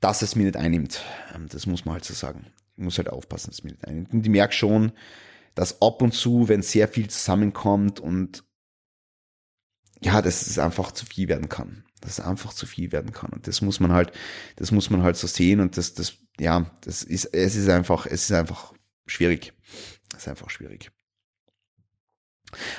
[0.00, 1.02] dass es mir nicht einnimmt.
[1.34, 2.46] Ähm, das muss man halt so sagen.
[2.76, 4.12] Ich muss halt aufpassen, dass es mir nicht einnimmt.
[4.12, 4.92] Und ich merke schon,
[5.54, 8.44] dass ab und zu, wenn sehr viel zusammenkommt und
[10.00, 11.85] ja, dass es einfach zu viel werden kann.
[12.00, 13.30] Dass es einfach zu viel werden kann.
[13.30, 14.12] Und das muss man halt,
[14.56, 15.60] das muss man halt so sehen.
[15.60, 18.72] Und das, das, ja, das ist, es ist einfach, es ist einfach
[19.06, 19.52] schwierig.
[20.12, 20.90] Es ist einfach schwierig.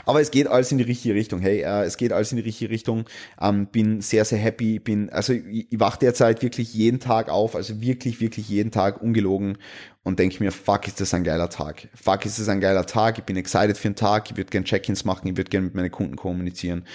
[0.06, 1.42] Aber es geht alles in die richtige Richtung.
[1.42, 3.06] Hey, äh, es geht alles in die richtige Richtung.
[3.40, 4.80] Ähm, bin sehr, sehr happy.
[4.80, 9.02] Bin, also ich, ich wache derzeit wirklich jeden Tag auf, also wirklich, wirklich jeden Tag
[9.02, 9.58] ungelogen
[10.04, 11.90] und denke mir, fuck, ist das ein geiler Tag.
[11.94, 13.18] Fuck, ist das ein geiler Tag.
[13.18, 14.32] Ich bin excited für den Tag.
[14.32, 15.28] Ich würde gern Check-ins machen.
[15.28, 16.86] Ich würde gern mit meinen Kunden kommunizieren.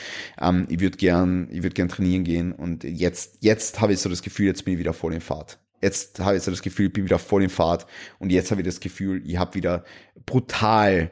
[0.40, 2.52] Ähm, ich würde gern, ich würde gern trainieren gehen.
[2.52, 5.58] Und jetzt, jetzt habe ich so das Gefühl, jetzt bin ich wieder voll in Fahrt
[5.84, 7.86] jetzt habe ich so das Gefühl, ich bin wieder voll in Fahrt
[8.20, 9.84] und jetzt habe ich das Gefühl, ich habe wieder
[10.26, 11.10] brutal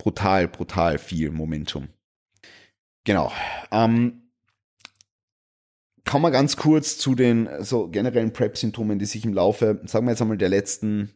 [0.00, 1.88] brutal, brutal viel Momentum.
[3.04, 3.30] Genau.
[3.70, 4.30] Ähm,
[6.06, 10.12] kommen wir ganz kurz zu den so generellen Prep-Symptomen, die sich im Laufe, sagen wir
[10.12, 11.14] jetzt einmal, der letzten,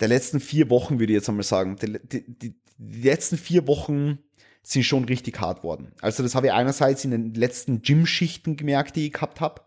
[0.00, 2.38] der letzten vier Wochen, würde ich jetzt einmal sagen, die, die,
[2.78, 4.18] die, letzten vier Wochen
[4.62, 5.92] sind schon richtig hart worden.
[6.00, 9.60] Also das habe ich einerseits in den letzten Gym-Schichten gemerkt, die ich gehabt habe.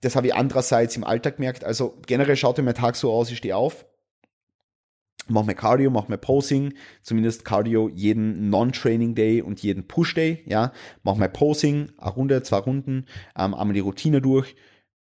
[0.00, 1.64] Das habe ich andererseits im Alltag gemerkt.
[1.64, 3.84] Also generell schaut mein Tag so aus, ich stehe auf,
[5.28, 10.42] mach mehr Cardio, mach mehr Posing, zumindest Cardio jeden Non-Training Day und jeden Push Day,
[10.46, 13.06] ja, mach mehr Posing, eine Runde, zwei Runden,
[13.36, 14.56] ähm, einmal die Routine durch,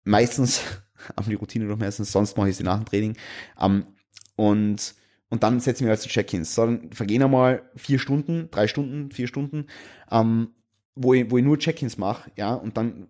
[0.04, 0.62] meistens,
[1.16, 3.18] einmal die Routine durch meistens, sonst mache ich sie nach dem Training,
[3.60, 3.86] ähm,
[4.36, 4.96] und,
[5.30, 6.56] und dann setzen wir also Check-ins.
[6.56, 9.68] So, dann vergehen einmal vier Stunden, drei Stunden, vier Stunden,
[10.12, 10.50] ähm,
[10.96, 13.08] wo ich, wo ich nur Check-ins mache, ja, und dann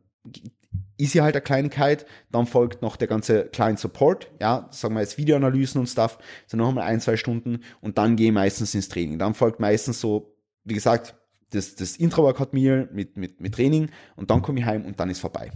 [0.98, 5.02] ist ja halt eine Kleinigkeit, dann folgt noch der ganze Client Support, ja, sagen wir
[5.02, 8.74] jetzt Videoanalysen und Stuff, so noch einmal ein, zwei Stunden und dann gehe ich meistens
[8.76, 9.20] ins Training.
[9.20, 11.16] Dann folgt meistens so, wie gesagt,
[11.52, 15.10] das, das Intro-Workout Meal mit, mit, mit Training und dann komme ich heim und dann
[15.10, 15.52] ist vorbei.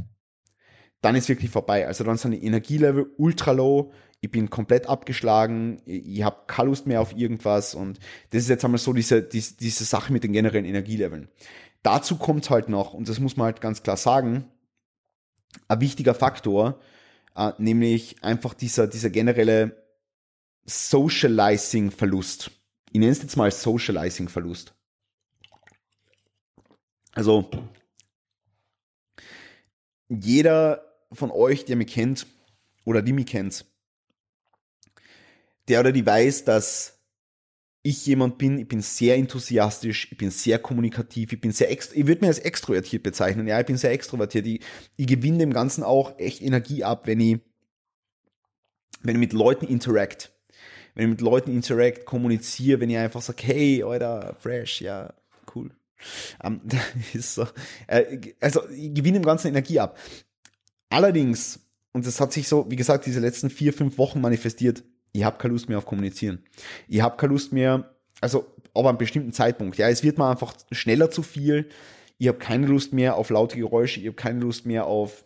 [1.02, 1.88] Dann ist wirklich vorbei.
[1.88, 6.70] Also dann sind die Energielevel ultra low, ich bin komplett abgeschlagen, ich, ich habe keine
[6.70, 8.00] Lust mehr auf irgendwas und
[8.32, 11.30] das ist jetzt einmal so diese, diese, diese Sache mit den generellen Energieleveln.
[11.84, 14.46] Dazu kommt halt noch, und das muss man halt ganz klar sagen,
[15.68, 16.80] ein wichtiger Faktor,
[17.36, 19.84] äh, nämlich einfach dieser, dieser generelle
[20.66, 22.52] Socializing-Verlust.
[22.92, 24.74] Ich nenne es jetzt mal Socializing-Verlust.
[27.14, 27.50] Also,
[30.08, 32.28] jeder von euch, der mich kennt
[32.86, 33.66] oder die mich kennt,
[35.68, 36.99] der oder die weiß, dass
[37.82, 41.96] ich jemand bin, ich bin sehr enthusiastisch, ich bin sehr kommunikativ, ich bin sehr extra,
[41.96, 44.62] ich würde mir als extrovertiert bezeichnen, ja, ich bin sehr extrovertiert, ich,
[44.98, 47.40] ich gewinne dem Ganzen auch echt Energie ab, wenn ich,
[49.02, 50.34] wenn ich mit Leuten interact,
[50.94, 55.14] wenn ich mit Leuten interact, kommuniziere, wenn ich einfach sage, hey, Alter, fresh, ja,
[55.56, 55.72] cool.
[56.42, 56.62] Um,
[57.14, 57.46] ist so,
[57.88, 60.00] äh, also ich gewinne dem Ganzen Energie ab.
[60.90, 61.60] Allerdings,
[61.92, 65.38] und das hat sich so, wie gesagt, diese letzten vier, fünf Wochen manifestiert, ich habe
[65.38, 66.44] keine Lust mehr auf Kommunizieren.
[66.88, 69.78] Ich habe keine Lust mehr, also aber an einem bestimmten Zeitpunkt.
[69.78, 71.70] Ja, es wird mir einfach schneller zu viel.
[72.18, 74.00] Ich habe keine Lust mehr auf laute Geräusche.
[74.00, 75.26] Ich habe keine Lust mehr auf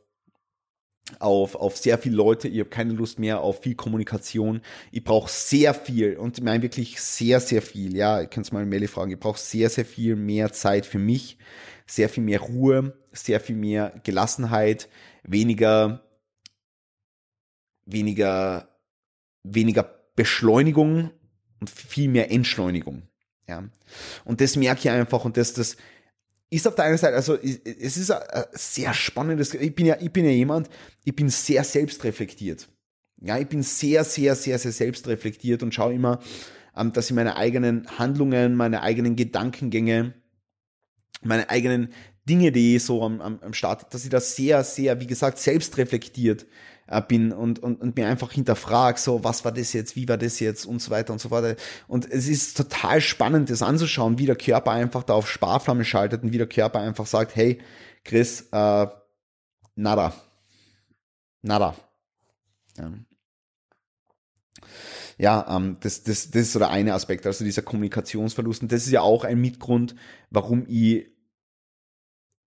[1.19, 4.61] auf, auf sehr viele Leute, ich habe keine Lust mehr auf viel Kommunikation.
[4.91, 7.95] Ich brauche sehr viel und ich meine wirklich sehr, sehr viel.
[7.95, 9.11] Ja, ihr könnt mal Melli fragen.
[9.11, 11.37] Ich brauche sehr, sehr viel mehr Zeit für mich,
[11.85, 14.87] sehr viel mehr Ruhe, sehr viel mehr Gelassenheit,
[15.23, 16.03] weniger,
[17.85, 18.72] weniger
[19.43, 19.83] weniger
[20.15, 21.11] Beschleunigung
[21.59, 23.03] und viel mehr Entschleunigung.
[23.47, 23.63] Ja.
[24.25, 25.77] Und das merke ich einfach und das, das
[26.49, 30.11] ist auf der einen Seite, also es ist ein sehr spannendes, ich bin ja, ich
[30.11, 30.69] bin ja jemand,
[31.03, 32.69] ich bin sehr selbstreflektiert.
[33.21, 36.19] Ja, ich bin sehr, sehr, sehr, sehr selbstreflektiert und schaue immer,
[36.75, 40.13] ähm, dass ich meine eigenen Handlungen, meine eigenen Gedankengänge,
[41.21, 41.93] meine eigenen
[42.27, 46.45] Dinge, die ich so am, am, Start, dass ich das sehr, sehr, wie gesagt, selbstreflektiert
[47.07, 50.39] bin und, und, und mir einfach hinterfrage, so, was war das jetzt, wie war das
[50.39, 51.57] jetzt und so weiter und so fort.
[51.87, 56.23] Und es ist total spannend, das anzuschauen, wie der Körper einfach da auf Sparflamme schaltet
[56.23, 57.59] und wie der Körper einfach sagt, hey,
[58.03, 58.87] Chris, äh,
[59.75, 60.13] nada.
[61.41, 61.75] Nada.
[62.77, 62.91] Ja.
[65.17, 68.63] Ja, ähm, das, das, das ist so der eine Aspekt, also dieser Kommunikationsverlust.
[68.63, 69.95] Und das ist ja auch ein Mitgrund,
[70.31, 71.12] warum ich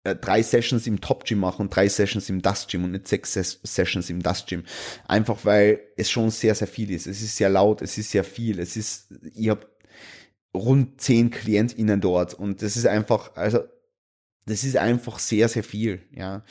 [0.09, 3.07] äh, drei Sessions im Top Gym mache und drei Sessions im Dust Gym und nicht
[3.07, 4.63] sechs Ses Sessions im Dust Gym.
[5.07, 7.07] Einfach weil es schon sehr, sehr viel ist.
[7.07, 9.67] Es ist sehr laut, es ist sehr viel, es ist, ich habe
[10.55, 13.59] rund zehn KlientInnen dort und das ist einfach, also
[14.45, 16.43] das ist einfach sehr, sehr viel, ja.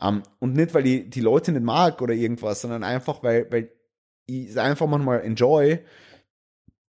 [0.00, 3.70] Ähm, und nicht, weil ich die Leute nicht mag oder irgendwas, sondern einfach, weil, weil
[4.26, 5.80] ich es einfach manchmal enjoy,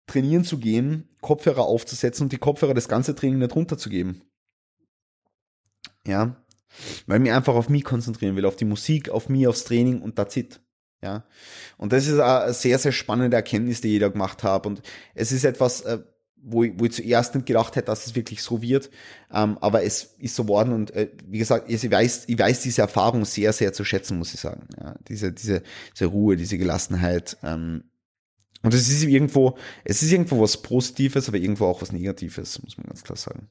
[0.07, 4.21] trainieren zu gehen, Kopfhörer aufzusetzen und die Kopfhörer das ganze Training nicht runterzugeben.
[6.07, 6.35] Ja.
[7.05, 10.01] Weil ich mich einfach auf mich konzentrieren will, auf die Musik, auf mich, aufs Training
[10.01, 10.59] und that's it.
[11.01, 11.25] Ja.
[11.77, 14.69] Und das ist eine sehr, sehr spannende Erkenntnis, die ich da gemacht habe.
[14.69, 14.81] Und
[15.13, 15.99] es ist etwas, äh,
[16.43, 18.89] wo ich, wo ich zuerst nicht gedacht hätte, dass es wirklich so wird.
[19.31, 22.81] Ähm, aber es ist so worden und äh, wie gesagt, ich weiß, ich weiß diese
[22.81, 24.67] Erfahrung sehr, sehr zu schätzen, muss ich sagen.
[24.79, 25.63] Ja, diese, diese,
[25.93, 27.37] diese Ruhe, diese Gelassenheit.
[27.43, 27.83] Ähm,
[28.61, 32.77] und es ist irgendwo, es ist irgendwo was Positives, aber irgendwo auch was Negatives, muss
[32.77, 33.49] man ganz klar sagen.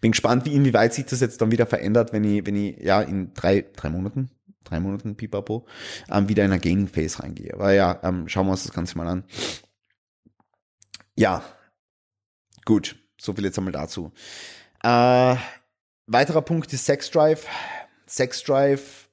[0.00, 3.00] Bin gespannt, wie inwieweit sich das jetzt dann wieder verändert, wenn ich, wenn ich ja
[3.00, 4.30] in drei, drei Monaten,
[4.64, 5.66] drei Monaten Pipapo,
[6.10, 7.54] ähm, wieder in eine Gaming Phase reingehe.
[7.54, 9.24] Aber ja, ähm, schauen wir uns das Ganze mal an.
[11.16, 11.44] Ja,
[12.64, 14.12] gut, so viel jetzt einmal dazu.
[14.82, 15.36] Äh,
[16.06, 17.46] weiterer Punkt ist Sex Drive.
[18.06, 19.08] Sex Drive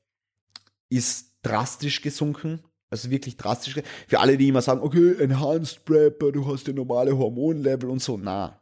[0.90, 2.64] ist drastisch gesunken.
[2.90, 3.80] Also wirklich drastisch.
[4.08, 8.18] Für alle, die immer sagen, okay, Enhanced Prepper, du hast ja normale Hormonlevel und so.
[8.18, 8.60] Na.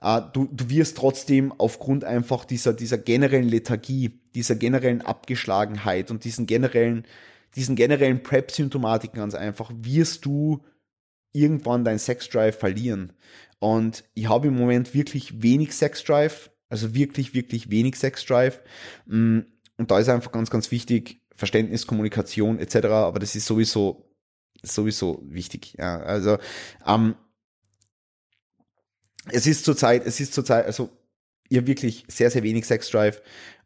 [0.00, 6.24] Äh, du, du wirst trotzdem aufgrund einfach dieser, dieser generellen Lethargie, dieser generellen Abgeschlagenheit und
[6.24, 7.04] diesen generellen,
[7.56, 10.62] diesen generellen Prep-Symptomatiken ganz einfach, wirst du
[11.32, 13.12] irgendwann dein Sex-Drive verlieren.
[13.58, 18.60] Und ich habe im Moment wirklich wenig Sex-Drive, also wirklich, wirklich wenig Sex-Drive.
[19.06, 19.40] Mm,
[19.76, 22.86] und da ist einfach ganz, ganz wichtig, Verständnis, Kommunikation etc.
[22.86, 24.12] Aber das ist sowieso,
[24.62, 25.74] sowieso wichtig.
[25.78, 26.38] Ja, also
[26.86, 27.14] ähm,
[29.26, 30.90] es ist zurzeit, es ist zurzeit, also
[31.48, 33.20] ihr wirklich sehr, sehr wenig Sex-Drive.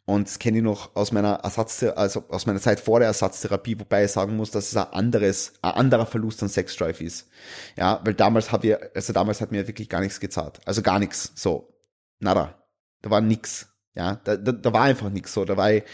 [0.05, 3.79] Und das kenne ich noch aus meiner Ersatz, also aus meiner Zeit vor der Ersatztherapie,
[3.79, 7.29] wobei ich sagen muss, dass es ein anderes, ein anderer Verlust an Sex Drive ist.
[7.77, 10.59] Ja, weil damals habe ich, also damals hat mir wirklich gar nichts gezahlt.
[10.65, 11.33] Also gar nichts.
[11.37, 11.73] So.
[12.19, 12.61] Nada.
[13.01, 13.69] Da war nix.
[13.95, 15.45] Ja, da, da, da war einfach nix so.
[15.45, 15.85] Da war ich,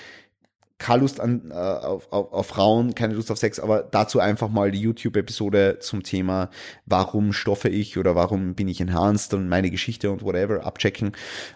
[0.79, 4.49] keine Lust an, äh, auf, auf, auf Frauen, keine Lust auf Sex, aber dazu einfach
[4.49, 6.51] mal die YouTube-Episode zum Thema,
[6.87, 11.12] warum stoffe ich oder warum bin ich enhanced und meine Geschichte und whatever abchecken.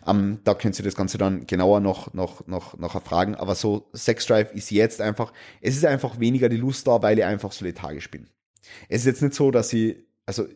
[0.06, 3.37] Ähm, da könnt ihr das Ganze dann genauer noch, noch, noch, noch erfragen.
[3.37, 7.18] Aber so Sex Drive ist jetzt einfach, es ist einfach weniger die Lust da, weil
[7.18, 8.28] ich einfach so lethargisch bin.
[8.88, 10.46] Es ist jetzt nicht so, dass ich, also,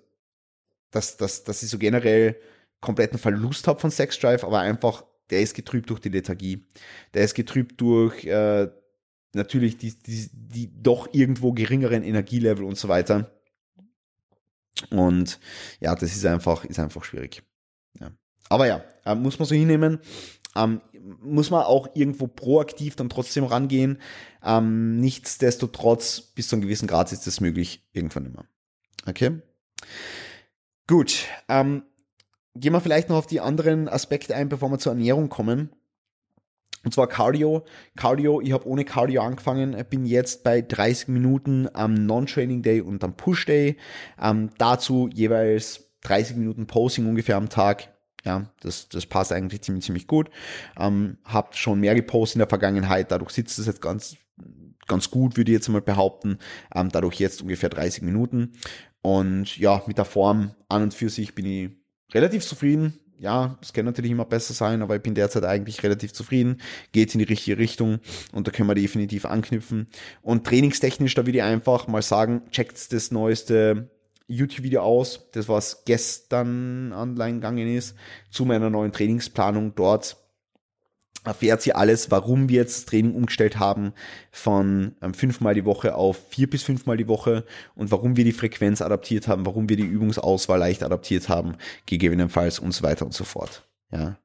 [0.90, 2.37] dass, dass, dass ich so generell
[2.81, 6.64] kompletten Verlust habe von Sex Drive, aber einfach der ist getrübt durch die Lethargie.
[7.14, 8.68] Der ist getrübt durch äh,
[9.32, 13.30] natürlich die, die, die doch irgendwo geringeren Energielevel und so weiter.
[14.90, 15.38] Und
[15.80, 17.42] ja, das ist einfach, ist einfach schwierig.
[18.00, 18.10] Ja.
[18.48, 20.00] Aber ja, äh, muss man so hinnehmen.
[20.54, 20.80] Ähm,
[21.22, 23.98] muss man auch irgendwo proaktiv dann trotzdem rangehen.
[24.42, 28.44] Ähm, nichtsdestotrotz, bis zu einem gewissen Grad ist das möglich, irgendwann immer.
[29.06, 29.40] Okay?
[30.86, 31.26] Gut.
[31.48, 31.82] Ähm,
[32.61, 35.71] gehen wir vielleicht noch auf die anderen Aspekte ein, bevor wir zur Ernährung kommen.
[36.87, 37.64] Und zwar Cardio.
[37.97, 43.03] Cardio, ich habe ohne Cardio angefangen, bin jetzt bei 30 Minuten am Non-Training Day und
[43.03, 43.77] am Push Day.
[44.23, 47.92] Ähm, dazu jeweils 30 Minuten Posing ungefähr am Tag.
[48.25, 50.31] Ja, das, das passt eigentlich ziemlich, ziemlich gut.
[50.79, 54.16] Ähm, hab schon mehr gepostet in der Vergangenheit, dadurch sitzt es jetzt ganz,
[54.87, 56.38] ganz gut, würde ich jetzt mal behaupten.
[56.73, 58.53] Ähm, dadurch jetzt ungefähr 30 Minuten.
[59.03, 62.99] Und ja, mit der Form an und für sich bin ich relativ zufrieden.
[63.19, 66.61] Ja, es kann natürlich immer besser sein, aber ich bin derzeit eigentlich relativ zufrieden.
[66.92, 68.01] Geht in die richtige Richtung
[68.33, 69.88] und da können wir definitiv anknüpfen.
[70.21, 73.90] Und trainingstechnisch, da würde ich einfach mal sagen, checkt das neueste
[74.29, 77.95] YouTube-Video aus, das was gestern online gegangen ist,
[78.31, 80.16] zu meiner neuen Trainingsplanung dort
[81.26, 83.92] erfährt sie alles, warum wir jetzt Training umgestellt haben
[84.30, 88.32] von ähm, fünfmal die Woche auf vier bis fünfmal die Woche und warum wir die
[88.32, 93.14] Frequenz adaptiert haben, warum wir die Übungsauswahl leicht adaptiert haben, gegebenenfalls und so weiter und
[93.14, 93.68] so fort.
[93.90, 94.18] Ja.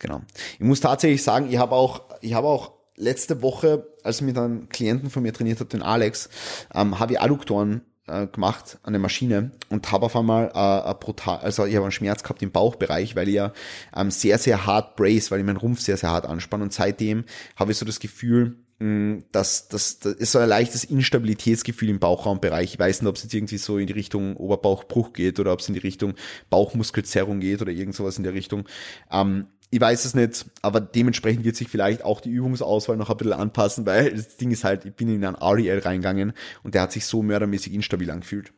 [0.00, 0.22] Genau.
[0.54, 4.36] Ich muss tatsächlich sagen, ich habe auch, ich habe auch letzte Woche, als ich mit
[4.36, 6.28] einem Klienten von mir trainiert habe, den Alex,
[6.74, 10.94] ähm, habe ich Adduktoren äh, gemacht an der Maschine und habe auf einmal äh, äh,
[10.94, 13.52] brutal, also ich habe einen Schmerz gehabt im Bauchbereich, weil ich ja
[13.96, 17.24] ähm, sehr, sehr hart brace, weil ich meinen Rumpf sehr, sehr hart anspanne und seitdem
[17.56, 22.74] habe ich so das Gefühl, dass das, das ist so ein leichtes Instabilitätsgefühl im Bauchraumbereich.
[22.74, 25.60] Ich weiß nicht, ob es jetzt irgendwie so in die Richtung Oberbauchbruch geht oder ob
[25.60, 26.14] es in die Richtung
[26.50, 28.64] Bauchmuskelzerrung geht oder irgend sowas in der Richtung.
[29.12, 33.16] Ähm, ich weiß es nicht, aber dementsprechend wird sich vielleicht auch die Übungsauswahl noch ein
[33.16, 36.32] bisschen anpassen, weil das Ding ist halt, ich bin in einen REL reingegangen
[36.62, 38.52] und der hat sich so mördermäßig instabil angefühlt.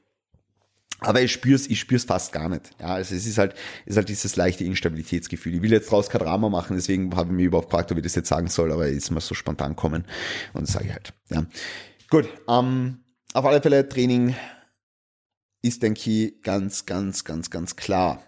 [1.01, 2.69] Aber ich spür's, ich spür's fast gar nicht.
[2.79, 3.55] Ja, also es ist halt,
[3.87, 5.55] es ist halt dieses leichte Instabilitätsgefühl.
[5.55, 8.05] Ich will jetzt draus kein Drama machen, deswegen habe ich mir überhaupt gefragt, ob ich
[8.05, 10.05] das jetzt sagen soll, aber ist mal so spontan kommen
[10.53, 11.15] und sage ich halt.
[11.31, 11.47] Ja.
[12.11, 12.99] Gut, ähm,
[13.33, 14.37] auf alle Fälle Training
[15.63, 18.23] ist, denke ich, ganz, ganz, ganz, ganz klar.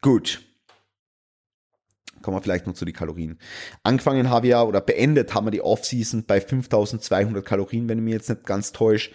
[0.00, 0.40] Gut.
[2.22, 3.38] Kommen wir vielleicht noch zu den Kalorien.
[3.82, 8.04] Angefangen habe ich ja, oder beendet haben wir die Off-Season bei 5200 Kalorien, wenn ich
[8.04, 9.10] mich jetzt nicht ganz täusche.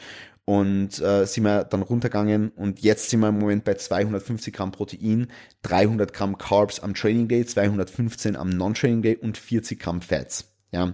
[0.45, 4.71] Und äh, sind wir dann runtergegangen und jetzt sind wir im Moment bei 250 Gramm
[4.71, 5.27] Protein,
[5.63, 10.56] 300 Gramm Carbs am Training Day, 215 am Non-Training Day und 40 Gramm Fats.
[10.71, 10.93] Ja.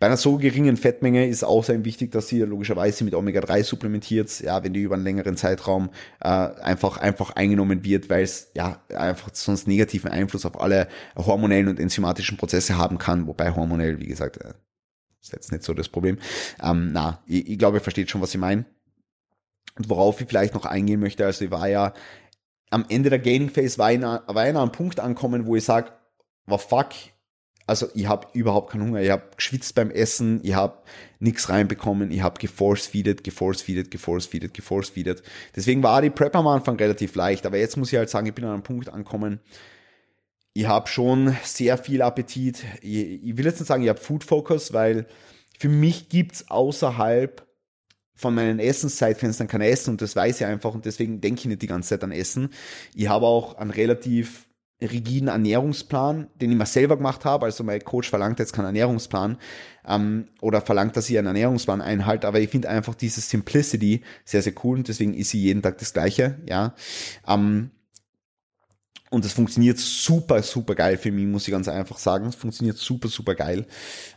[0.00, 4.40] Bei einer so geringen Fettmenge ist auch sehr wichtig, dass sie logischerweise mit Omega-3 supplementiert,
[4.40, 5.90] ja, wenn die über einen längeren Zeitraum
[6.20, 11.68] äh, einfach, einfach eingenommen wird, weil es ja einfach sonst negativen Einfluss auf alle hormonellen
[11.68, 14.54] und enzymatischen Prozesse haben kann, wobei hormonell, wie gesagt, äh,
[15.22, 16.18] ist jetzt nicht so das Problem.
[16.62, 18.66] Ähm, na, ich, ich glaube, ihr versteht schon, was ich meine.
[19.76, 21.94] Und worauf ich vielleicht noch eingehen möchte, also ich war ja
[22.70, 25.92] am Ende der Gaining Phase war ich, an einem Punkt ankommen, wo ich sage,
[26.46, 26.88] war fuck,
[27.66, 30.78] also ich habe überhaupt keinen Hunger, ich habe geschwitzt beim Essen, ich habe
[31.18, 35.22] nichts reinbekommen, ich habe geforce-feedet, geforce-feedet, geforce-feedet, geforce-feedet.
[35.56, 38.34] Deswegen war die Prep am Anfang relativ leicht, aber jetzt muss ich halt sagen, ich
[38.34, 39.40] bin an einem Punkt angekommen,
[40.52, 42.64] ich habe schon sehr viel Appetit.
[42.80, 45.06] Ich, ich will jetzt nicht sagen, ich habe Food Focus, weil
[45.58, 47.44] für mich gibt's außerhalb
[48.14, 51.62] von meinen Essenszeitfenstern kein Essen und das weiß ich einfach und deswegen denke ich nicht
[51.62, 52.50] die ganze Zeit an Essen.
[52.94, 54.46] Ich habe auch einen relativ
[54.84, 57.46] rigiden Ernährungsplan, den ich mir selber gemacht habe.
[57.46, 59.38] Also mein Coach verlangt jetzt keinen Ernährungsplan
[59.86, 62.26] ähm, oder verlangt, dass ich einen Ernährungsplan einhalte.
[62.26, 65.78] Aber ich finde einfach diese Simplicity sehr, sehr cool und deswegen ist sie jeden Tag
[65.78, 66.38] das Gleiche.
[66.48, 66.74] Ja.
[67.26, 67.70] Ähm,
[69.14, 72.26] und das funktioniert super, super geil für mich, muss ich ganz einfach sagen.
[72.26, 73.64] Es funktioniert super, super geil.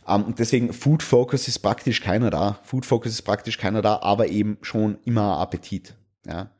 [0.08, 2.58] Ähm, und deswegen Food Focus ist praktisch keiner da.
[2.64, 5.94] Food Focus ist praktisch keiner da, aber eben schon immer Appetit.
[6.26, 6.50] Ja.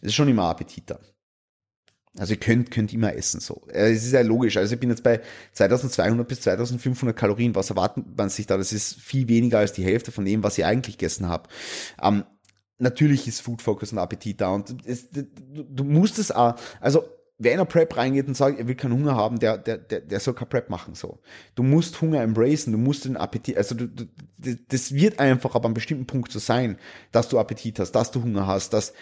[0.00, 1.00] Es ist schon immer Appetit da.
[2.18, 3.62] Also ihr könnt, könnt immer essen so.
[3.68, 4.56] Äh, es ist ja logisch.
[4.56, 5.20] Also ich bin jetzt bei
[5.52, 7.54] 2200 bis 2500 Kalorien.
[7.54, 8.56] Was erwartet man sich da?
[8.56, 11.48] Das ist viel weniger als die Hälfte von dem, was ich eigentlich gegessen habe.
[12.02, 12.24] Ähm,
[12.78, 15.24] natürlich ist Food Focus und Appetit da und es, du,
[15.62, 17.04] du musst es auch, also
[17.40, 20.00] wer in eine Prep reingeht und sagt, er will keinen Hunger haben, der, der, der,
[20.00, 21.20] der soll keine Prep machen, so.
[21.54, 24.04] Du musst Hunger embracen, du musst den Appetit, also du, du,
[24.68, 26.76] das wird einfach ab einem bestimmten Punkt so sein,
[27.12, 28.92] dass du Appetit hast, dass du Hunger hast, dass,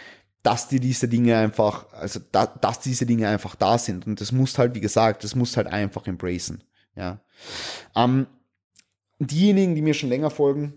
[0.42, 4.07] dass dir diese Dinge einfach, also da, dass diese Dinge einfach da sind.
[4.07, 6.64] Und das musst halt, wie gesagt, das musst halt einfach embracen.
[6.94, 7.20] Ja.
[7.94, 8.27] Ähm,
[9.18, 10.74] diejenigen, die mir schon länger folgen,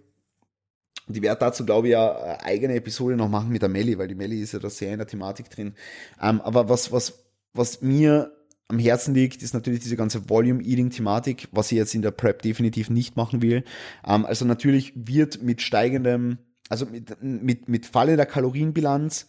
[1.08, 4.08] die werden dazu, glaube ich, ja eine eigene Episode noch machen mit der Melli, weil
[4.08, 5.74] die Melli ist ja da sehr in der Thematik drin.
[6.22, 8.32] Ähm, aber was, was, was mir
[8.68, 12.90] am Herzen liegt, ist natürlich diese ganze Volume-Eating-Thematik, was ich jetzt in der Prep definitiv
[12.90, 13.64] nicht machen will.
[14.06, 16.38] Ähm, also natürlich wird mit steigendem,
[16.70, 19.28] also mit, mit, mit Falle der Kalorienbilanz,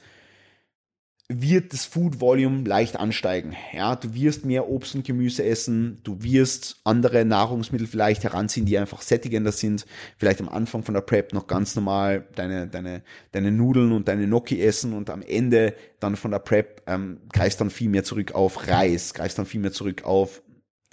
[1.29, 3.57] wird das Food Volume leicht ansteigen.
[3.73, 8.77] Ja, du wirst mehr Obst und Gemüse essen, du wirst andere Nahrungsmittel vielleicht heranziehen, die
[8.77, 9.87] einfach sättigender sind.
[10.19, 14.27] Vielleicht am Anfang von der Prep noch ganz normal deine, deine, deine Nudeln und deine
[14.27, 18.33] Gnocchi essen und am Ende dann von der Prep ähm, greifst dann viel mehr zurück
[18.33, 20.43] auf Reis, greifst dann viel mehr zurück auf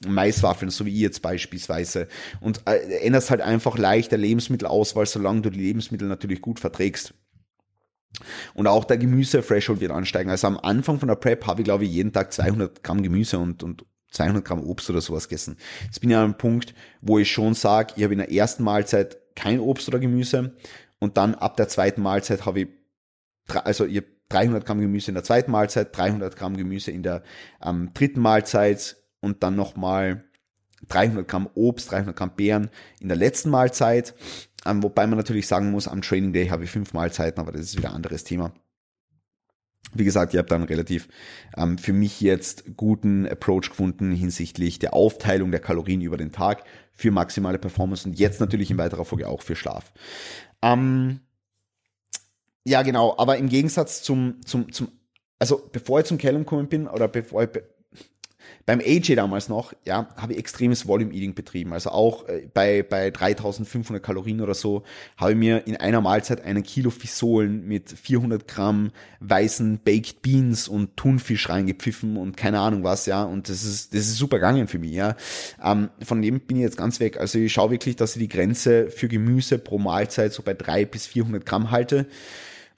[0.08, 2.08] Maiswaffeln, so wie ihr jetzt beispielsweise.
[2.40, 7.14] Und äh, änderst halt einfach leicht der Lebensmittelauswahl, solange du die Lebensmittel natürlich gut verträgst.
[8.54, 10.30] Und auch der Gemüse-Threshold wird ansteigen.
[10.30, 13.40] Also am Anfang von der Prep habe ich, glaube ich, jeden Tag 200 Gramm Gemüse
[13.40, 15.58] und, und 200 Gramm Obst oder sowas gegessen.
[15.86, 18.64] Jetzt bin ich an einem Punkt, wo ich schon sage, ich habe in der ersten
[18.64, 20.56] Mahlzeit kein Obst oder Gemüse
[21.00, 22.68] und dann ab der zweiten Mahlzeit habe ich,
[23.48, 27.24] also ich habe 300 Gramm Gemüse in der zweiten Mahlzeit, 300 Gramm Gemüse in der
[27.64, 30.24] ähm, dritten Mahlzeit und dann nochmal
[30.88, 32.70] 300 Gramm Obst, 300 Gramm Beeren
[33.00, 34.14] in der letzten Mahlzeit
[34.66, 37.78] wobei man natürlich sagen muss, am Training Day habe ich fünf Mahlzeiten, aber das ist
[37.78, 38.54] wieder ein anderes Thema.
[39.94, 41.08] Wie gesagt, ich habe dann relativ
[41.58, 46.64] ähm, für mich jetzt guten Approach gefunden hinsichtlich der Aufteilung der Kalorien über den Tag
[46.92, 49.92] für maximale Performance und jetzt natürlich in weiterer Folge auch für Schlaf.
[50.62, 51.22] Ähm,
[52.66, 54.92] ja, genau, aber im Gegensatz zum, zum, zum,
[55.40, 57.50] also bevor ich zum Callum gekommen bin oder bevor ich
[58.66, 61.74] beim AJ damals noch, ja, habe ich extremes Volume Eating betrieben.
[61.74, 64.84] Also auch äh, bei, bei 3500 Kalorien oder so
[65.18, 70.68] habe ich mir in einer Mahlzeit einen Kilo Fisolen mit 400 Gramm weißen Baked Beans
[70.68, 73.24] und Thunfisch reingepfiffen und keine Ahnung was, ja.
[73.24, 75.16] Und das ist, das ist super gegangen für mich, ja.
[75.64, 77.20] Ähm, von dem bin ich jetzt ganz weg.
[77.20, 80.92] Also ich schaue wirklich, dass ich die Grenze für Gemüse pro Mahlzeit so bei 300
[80.92, 82.06] bis 400 Gramm halte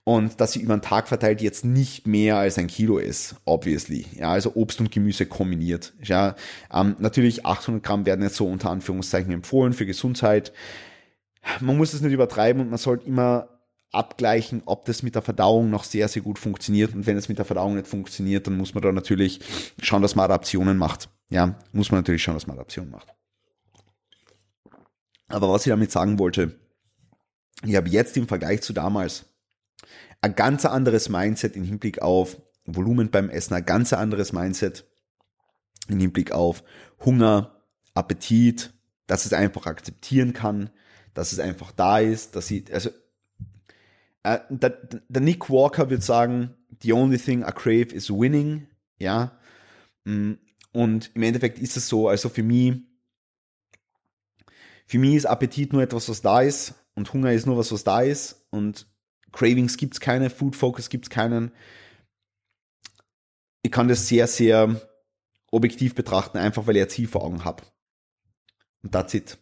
[0.04, 4.08] und dass sie über den Tag verteilt jetzt nicht mehr als ein Kilo ist, obviously.
[4.18, 5.94] Ja, also Obst und Gemüse kombiniert.
[6.04, 6.36] Ja,
[6.74, 10.54] ähm, natürlich 800 Gramm werden jetzt so unter Anführungszeichen empfohlen für Gesundheit.
[11.60, 13.50] Man muss es nicht übertreiben und man sollte immer
[13.92, 16.94] abgleichen, ob das mit der Verdauung noch sehr, sehr gut funktioniert.
[16.96, 19.40] Und wenn es mit der Verdauung nicht funktioniert, dann muss man da natürlich
[19.82, 21.10] schauen, dass man Adaptionen macht.
[21.30, 23.14] Ja, muss man natürlich schauen, dass man Adaptionen macht.
[25.28, 26.60] Aber was ich damit sagen wollte,
[27.64, 29.26] ich habe jetzt im Vergleich zu damals
[30.22, 34.86] ein ganz anderes Mindset im Hinblick auf Volumen beim Essen, ein ganz anderes Mindset
[35.88, 36.64] im Hinblick auf
[37.04, 37.62] Hunger,
[37.94, 38.72] Appetit,
[39.08, 40.70] dass es einfach akzeptieren kann,
[41.14, 42.92] dass es einfach da ist, dass sie, also
[44.24, 44.70] äh, der,
[45.10, 48.68] der Nick Walker wird sagen, the only thing I crave is winning,
[49.00, 49.38] ja,
[50.06, 50.34] mm,
[50.72, 52.76] und im Endeffekt ist es so, also für mich,
[54.86, 57.84] für mich ist Appetit nur etwas, was da ist und Hunger ist nur was, was
[57.84, 58.88] da ist und
[59.32, 61.52] Cravings gibt es keine, Food Focus gibt es keinen.
[63.62, 64.82] Ich kann das sehr, sehr
[65.52, 67.64] objektiv betrachten, einfach weil ich ein Ziel vor Augen habe.
[68.84, 69.38] Und that's it.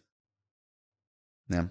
[1.48, 1.70] Ja.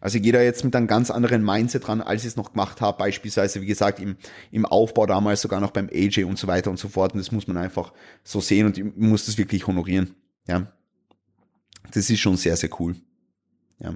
[0.00, 2.52] Also ich gehe da jetzt mit einem ganz anderen Mindset dran, als ich es noch
[2.52, 4.16] gemacht habe, beispielsweise, wie gesagt, im,
[4.50, 7.14] im Aufbau damals, sogar noch beim AJ und so weiter und so fort.
[7.14, 7.92] Und das muss man einfach
[8.22, 10.14] so sehen und ich muss das wirklich honorieren.
[10.46, 10.72] Ja.
[11.90, 12.96] Das ist schon sehr, sehr cool.
[13.78, 13.94] Ja.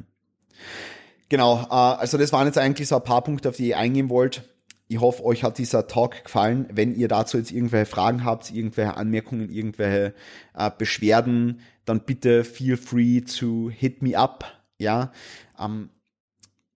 [1.28, 4.08] Genau, äh, also das waren jetzt eigentlich so ein paar Punkte, auf die ihr eingehen
[4.08, 4.42] wollt.
[4.90, 6.66] Ich hoffe, euch hat dieser Talk gefallen.
[6.72, 10.14] Wenn ihr dazu jetzt irgendwelche Fragen habt, irgendwelche Anmerkungen, irgendwelche
[10.54, 14.44] äh, Beschwerden, dann bitte feel free to hit me up.
[14.78, 15.12] Ja,
[15.58, 15.90] ähm,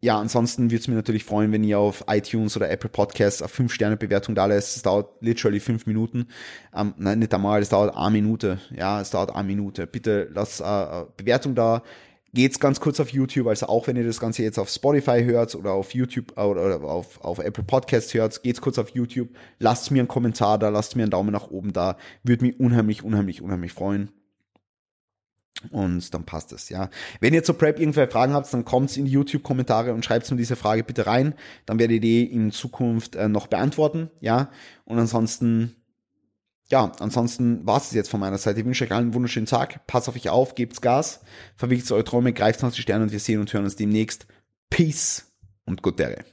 [0.04, 3.50] ja, ansonsten würde es mich natürlich freuen, wenn ihr auf iTunes oder Apple Podcasts eine
[3.50, 4.76] 5-Sterne-Bewertung da lässt.
[4.76, 6.26] Es dauert literally 5 Minuten.
[6.74, 8.58] Ähm, nein, nicht einmal, es dauert eine Minute.
[8.76, 9.86] Ja, es dauert eine Minute.
[9.86, 11.84] Bitte lasst äh, Bewertung da
[12.34, 15.54] geht's ganz kurz auf YouTube, also auch wenn ihr das Ganze jetzt auf Spotify hört
[15.54, 19.28] oder auf YouTube oder auf, auf Apple Podcast hört, geht's kurz auf YouTube,
[19.58, 23.02] lasst mir einen Kommentar da, lasst mir einen Daumen nach oben da, würde mich unheimlich,
[23.02, 24.10] unheimlich, unheimlich freuen.
[25.70, 26.88] Und dann passt es, ja.
[27.20, 30.36] Wenn ihr zur Prep irgendwelche Fragen habt, dann kommt's in die YouTube-Kommentare und schreibt mir
[30.36, 31.34] diese Frage bitte rein.
[31.66, 34.50] Dann werde ich die in Zukunft äh, noch beantworten, ja.
[34.84, 35.76] Und ansonsten
[36.72, 38.60] ja, ansonsten war es jetzt von meiner Seite.
[38.60, 39.86] Ich wünsche euch allen einen wunderschönen Tag.
[39.86, 41.20] Passt auf euch auf, gebt's Gas,
[41.54, 44.26] verwirkt eure Träume, greift nach die Sterne und wir sehen und hören uns demnächst.
[44.70, 45.30] Peace
[45.66, 46.24] und Guttere.